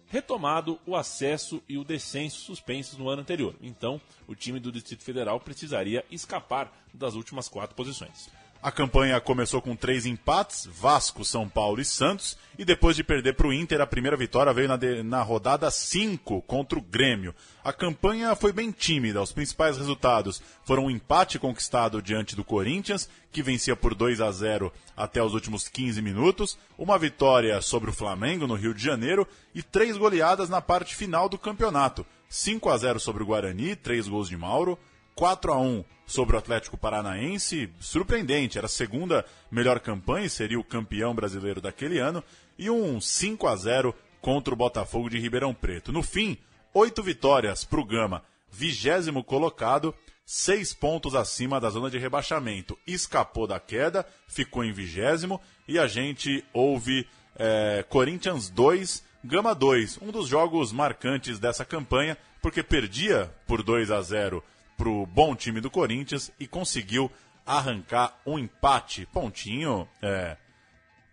[0.05, 3.55] retomado o acesso e o descenso suspensos no ano anterior.
[3.59, 8.29] Então, o time do Distrito Federal precisaria escapar das últimas quatro posições.
[8.62, 13.34] A campanha começou com três empates, Vasco, São Paulo e Santos, e depois de perder
[13.34, 17.36] para o Inter, a primeira vitória veio na, de, na rodada 5 contra o Grêmio.
[17.64, 23.08] A campanha foi bem tímida, os principais resultados foram um empate conquistado diante do Corinthians,
[23.32, 27.93] que vencia por 2 a 0 até os últimos 15 minutos, uma vitória sobre o
[27.93, 32.03] Flamengo no Rio de Janeiro e três goleadas na parte final do campeonato.
[32.28, 34.80] 5 a 0 sobre o Guarani, três gols de Mauro,
[35.16, 40.60] 4 a 1 sobre o Atlético Paranaense, surpreendente, era a segunda melhor campanha e seria
[40.60, 42.24] o campeão brasileiro daquele ano,
[42.58, 45.91] e um 5 a 0 contra o Botafogo de Ribeirão Preto.
[45.91, 46.38] No fim,
[46.74, 49.93] oito vitórias para o Gama, vigésimo colocado,
[50.26, 52.80] seis pontos acima da zona de rebaixamento.
[52.88, 57.05] Escapou da queda, ficou em vigésimo, e a gente ouve
[57.36, 63.91] é, Corinthians 2, Gama 2, um dos jogos marcantes dessa campanha, porque perdia por 2
[63.91, 64.41] a 0
[64.78, 67.11] para o bom time do Corinthians e conseguiu
[67.45, 69.05] arrancar um empate.
[69.07, 70.38] Pontinho, é,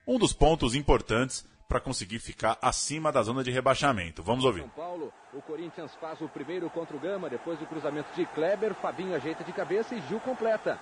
[0.07, 4.23] um dos pontos importantes para conseguir ficar acima da zona de rebaixamento.
[4.23, 4.61] Vamos ouvir.
[4.61, 8.75] São Paulo, o Corinthians faz o primeiro contra o Gama, depois do cruzamento de Kleber,
[8.75, 10.79] Fabinho ajeita de cabeça e Gil completa.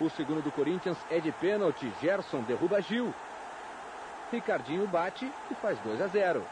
[0.00, 3.14] O segundo do Corinthians é de pênalti, Gerson derruba Gil.
[4.32, 6.44] Ricardinho bate e faz 2 a 0.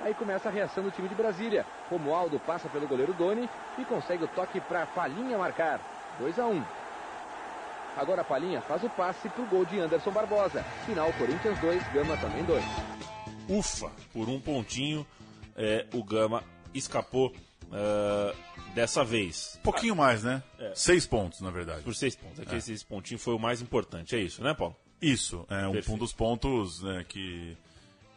[0.00, 1.66] Aí começa a reação do time de Brasília.
[1.90, 3.48] Romualdo passa pelo goleiro Doni
[3.78, 5.80] e consegue o toque para Palinha marcar.
[6.18, 6.62] 2 a 1.
[7.96, 10.62] Agora Palinha faz o passe para o gol de Anderson Barbosa.
[10.86, 12.64] Final Corinthians 2, Gama também 2.
[13.48, 15.06] Ufa, por um pontinho,
[15.56, 16.42] é, o Gama
[16.72, 17.32] escapou
[17.66, 18.36] uh,
[18.74, 19.56] dessa vez.
[19.58, 20.42] Um pouquinho mais, né?
[20.58, 20.72] É.
[20.74, 21.82] Seis pontos, na verdade.
[21.82, 22.40] Por seis pontos.
[22.40, 22.58] Aqui É.
[22.58, 24.76] esse pontinho foi o mais importante, é isso, né, Paulo?
[25.02, 25.92] Isso, é um, Perfeito.
[25.94, 27.56] um dos pontos né, que,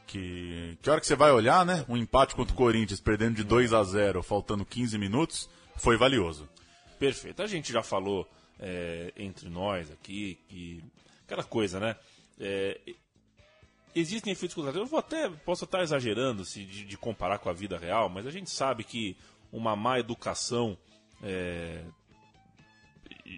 [0.08, 0.78] que.
[0.82, 1.86] Que hora que você vai olhar, né?
[1.88, 6.47] Um empate contra o Corinthians, perdendo de 2 a 0 faltando 15 minutos, foi valioso.
[6.99, 7.41] Perfeito.
[7.41, 8.28] A gente já falou
[8.60, 10.84] é, entre nós aqui que
[11.26, 11.95] aquela coisa, né?
[12.39, 12.80] É,
[13.95, 14.86] existem efeitos colaterais.
[14.86, 18.26] Eu vou até posso estar exagerando se de, de comparar com a vida real, mas
[18.26, 19.18] a gente sabe que
[19.51, 20.78] uma má educação
[21.22, 21.84] é,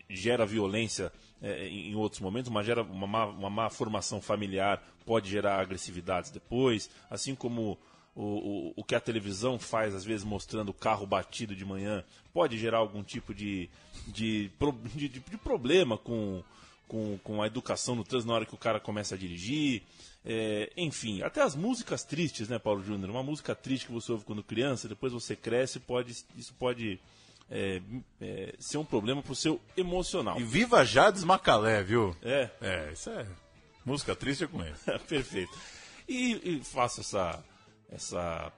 [0.09, 1.11] gera violência
[1.41, 6.31] é, em outros momentos, uma, gera uma, má, uma má formação familiar pode gerar agressividades
[6.31, 7.77] depois, assim como
[8.15, 12.03] o, o, o que a televisão faz, às vezes mostrando o carro batido de manhã,
[12.33, 13.69] pode gerar algum tipo de,
[14.07, 14.49] de,
[14.95, 16.41] de- de problema com,
[16.88, 19.83] com, com a educação no trânsito na hora que o cara começa a dirigir.
[20.27, 23.11] É, enfim, até as músicas tristes, né, Paulo Júnior?
[23.11, 26.99] Uma música triste que você ouve quando criança, depois você cresce, pode, isso pode
[27.49, 27.81] é,
[28.21, 30.39] é, ser um problema pro seu emocional.
[30.39, 32.15] E viva Jades Macalé, viu?
[32.21, 32.49] É.
[32.61, 33.25] É, isso é.
[33.85, 34.75] Música triste é com ele.
[35.07, 35.51] Perfeito.
[36.07, 37.43] E, e faço essa,
[37.91, 38.51] essa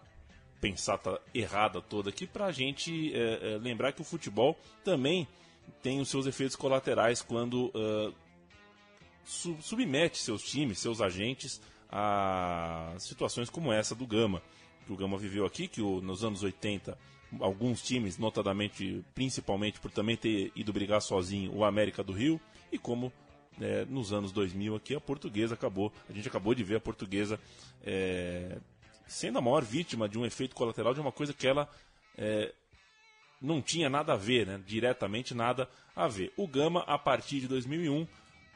[0.61, 5.27] pensata errada toda aqui pra gente é, é, lembrar que o futebol também
[5.83, 7.71] tem os seus efeitos colaterais quando
[9.25, 14.41] su- submete seus times, seus agentes a situações como essa do Gama,
[14.85, 16.97] que o Gama viveu aqui, que o- nos anos 80
[17.39, 22.39] alguns times, notadamente, principalmente por também ter ido brigar sozinho, o América do Rio,
[22.71, 23.11] e como
[23.59, 27.39] é, nos anos 2000 aqui a portuguesa acabou, a gente acabou de ver a portuguesa
[27.83, 28.57] é,
[29.07, 31.69] sendo a maior vítima de um efeito colateral de uma coisa que ela
[32.17, 32.53] é,
[33.41, 34.61] não tinha nada a ver, né?
[34.65, 36.31] diretamente nada a ver.
[36.35, 38.07] O Gama, a partir de 2001,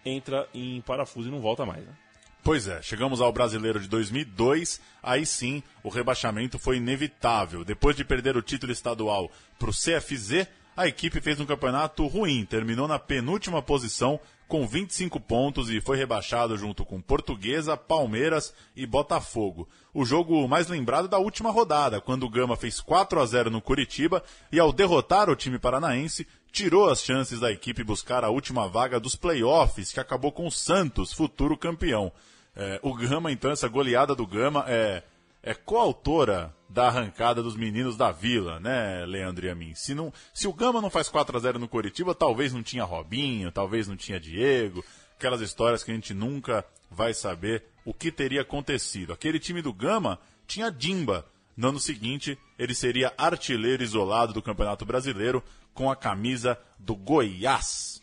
[0.06, 1.86] entra em parafuso e não volta mais.
[1.86, 1.98] Né?
[2.44, 7.64] Pois é, chegamos ao brasileiro de 2002, aí sim o rebaixamento foi inevitável.
[7.64, 12.44] Depois de perder o título estadual para o CFZ, a equipe fez um campeonato ruim,
[12.44, 18.88] terminou na penúltima posição com 25 pontos e foi rebaixado junto com Portuguesa, Palmeiras e
[18.88, 19.70] Botafogo.
[19.94, 23.62] O jogo mais lembrado da última rodada, quando o Gama fez 4 a 0 no
[23.62, 28.68] Curitiba e ao derrotar o time paranaense, tirou as chances da equipe buscar a última
[28.68, 32.12] vaga dos playoffs, que acabou com o Santos, futuro campeão.
[32.56, 35.04] É, o Gama, então, essa goleada do Gama é,
[35.42, 39.74] é coautora da arrancada dos meninos da Vila, né, Leandro e a mim?
[39.76, 42.84] Se, não, se o Gama não faz 4 a 0 no Coritiba, talvez não tinha
[42.84, 44.84] Robinho, talvez não tinha Diego,
[45.18, 49.14] aquelas histórias que a gente nunca vai saber o que teria acontecido.
[49.14, 51.26] Aquele time do Gama tinha Dimba.
[51.56, 55.44] No ano seguinte, ele seria artilheiro isolado do Campeonato Brasileiro
[55.74, 58.01] com a camisa do Goiás.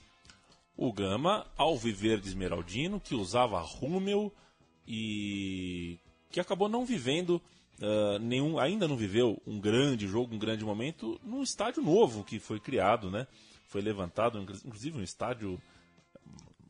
[0.78, 4.32] O Gama, Alviverde Esmeraldino, que usava Rúmel
[4.86, 5.98] e
[6.30, 7.42] que acabou não vivendo
[7.80, 12.38] uh, nenhum, ainda não viveu um grande jogo, um grande momento num estádio novo que
[12.38, 13.26] foi criado, né?
[13.66, 15.60] Foi levantado, inclusive um estádio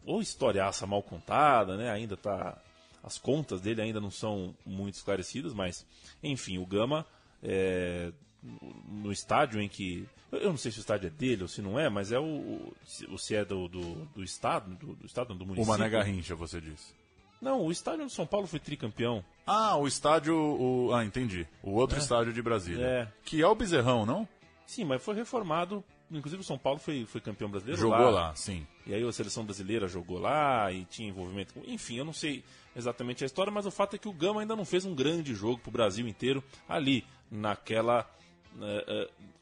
[0.06, 1.90] ou historiaça mal contada, né?
[1.90, 2.58] Ainda tá
[3.02, 5.86] as contas dele ainda não são muito esclarecidas, mas
[6.22, 7.06] enfim, o Gama
[7.42, 8.10] é,
[8.42, 10.06] no estádio em que.
[10.30, 12.72] Eu não sei se o estádio é dele ou se não é, mas é o.
[13.08, 15.64] o se é do, do, do estado, do, do, estado, do município.
[15.64, 16.94] O Mané Garrincha, você disse.
[17.40, 19.24] Não, o estádio do São Paulo foi tricampeão.
[19.46, 20.36] Ah, o estádio.
[20.36, 20.92] O...
[20.92, 21.46] Ah, entendi.
[21.62, 22.00] O outro é.
[22.00, 22.84] estádio de Brasília.
[22.84, 23.08] É.
[23.24, 24.28] Que é o Bezerrão, não?
[24.66, 25.82] Sim, mas foi reformado.
[26.10, 27.80] Inclusive o São Paulo foi, foi campeão brasileiro.
[27.80, 28.28] Jogou lá.
[28.28, 28.66] lá, sim.
[28.86, 31.54] E aí a seleção brasileira jogou lá e tinha envolvimento.
[31.66, 32.42] Enfim, eu não sei
[32.74, 35.34] exatamente a história, mas o fato é que o Gama ainda não fez um grande
[35.34, 38.08] jogo pro Brasil inteiro ali, naquela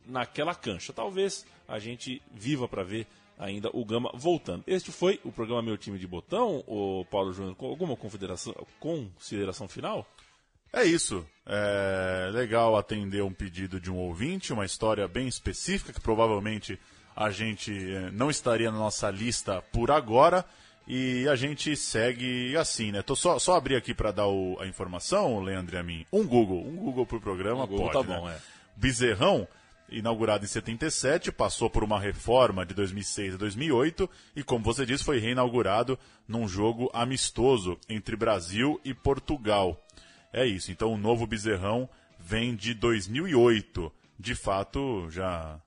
[0.06, 0.92] naquela cancha.
[0.92, 3.06] Talvez a gente viva para ver
[3.38, 4.64] ainda o Gama voltando.
[4.66, 10.06] Este foi o programa Meu Time de Botão, o Paulo Júnior, com alguma consideração final?
[10.72, 11.26] É isso.
[11.46, 16.78] É legal atender um pedido de um ouvinte, uma história bem específica que provavelmente
[17.14, 20.44] a gente é, não estaria na nossa lista por agora.
[20.88, 23.02] E a gente segue assim, né?
[23.02, 26.06] Tô só, só abrir aqui para dar o, a informação, Leandro e a mim.
[26.12, 28.36] Um Google, um Google pro programa, um Google pode, tá bom, né?
[28.36, 28.55] é.
[28.76, 29.48] Bezerrão,
[29.88, 35.04] inaugurado em 77, passou por uma reforma de 2006 a 2008 e, como você disse,
[35.04, 35.98] foi reinaugurado
[36.28, 39.80] num jogo amistoso entre Brasil e Portugal.
[40.32, 43.92] É isso, então o novo Bezerrão vem de 2008.
[44.18, 45.60] De fato, já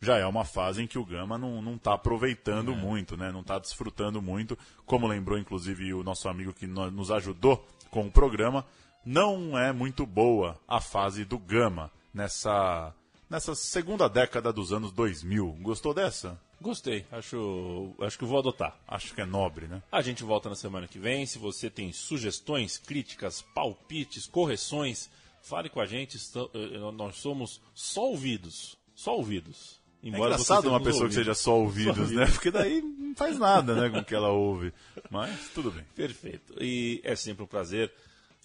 [0.00, 2.76] já é uma fase em que o Gama não está aproveitando é.
[2.76, 3.32] muito, né?
[3.32, 8.10] não está desfrutando muito, como lembrou inclusive o nosso amigo que nos ajudou com o
[8.10, 8.64] programa,
[9.04, 12.92] não é muito boa a fase do Gama nessa,
[13.30, 15.58] nessa segunda década dos anos 2000.
[15.62, 16.38] Gostou dessa?
[16.60, 18.76] Gostei, acho, acho que vou adotar.
[18.88, 19.80] Acho que é nobre, né?
[19.92, 21.24] A gente volta na semana que vem.
[21.24, 25.08] Se você tem sugestões, críticas, palpites, correções,
[25.40, 26.18] fale com a gente.
[26.18, 28.76] Eh, nós somos só ouvidos.
[28.92, 29.80] Só ouvidos.
[30.02, 31.16] é engraçado uma pessoa ouvidos.
[31.16, 32.26] que seja só ouvidos, só né?
[32.26, 34.72] Porque daí não faz nada né, com o que ela ouve.
[35.08, 35.84] Mas tudo bem.
[35.94, 36.60] Perfeito.
[36.60, 37.92] E é sempre um prazer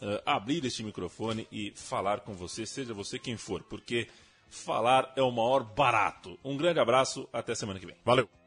[0.04, 4.08] uh, abrir este microfone e falar com você, seja você quem for, porque
[4.50, 6.38] falar é o maior barato.
[6.44, 7.96] Um grande abraço, até semana que vem.
[8.06, 8.43] Valeu!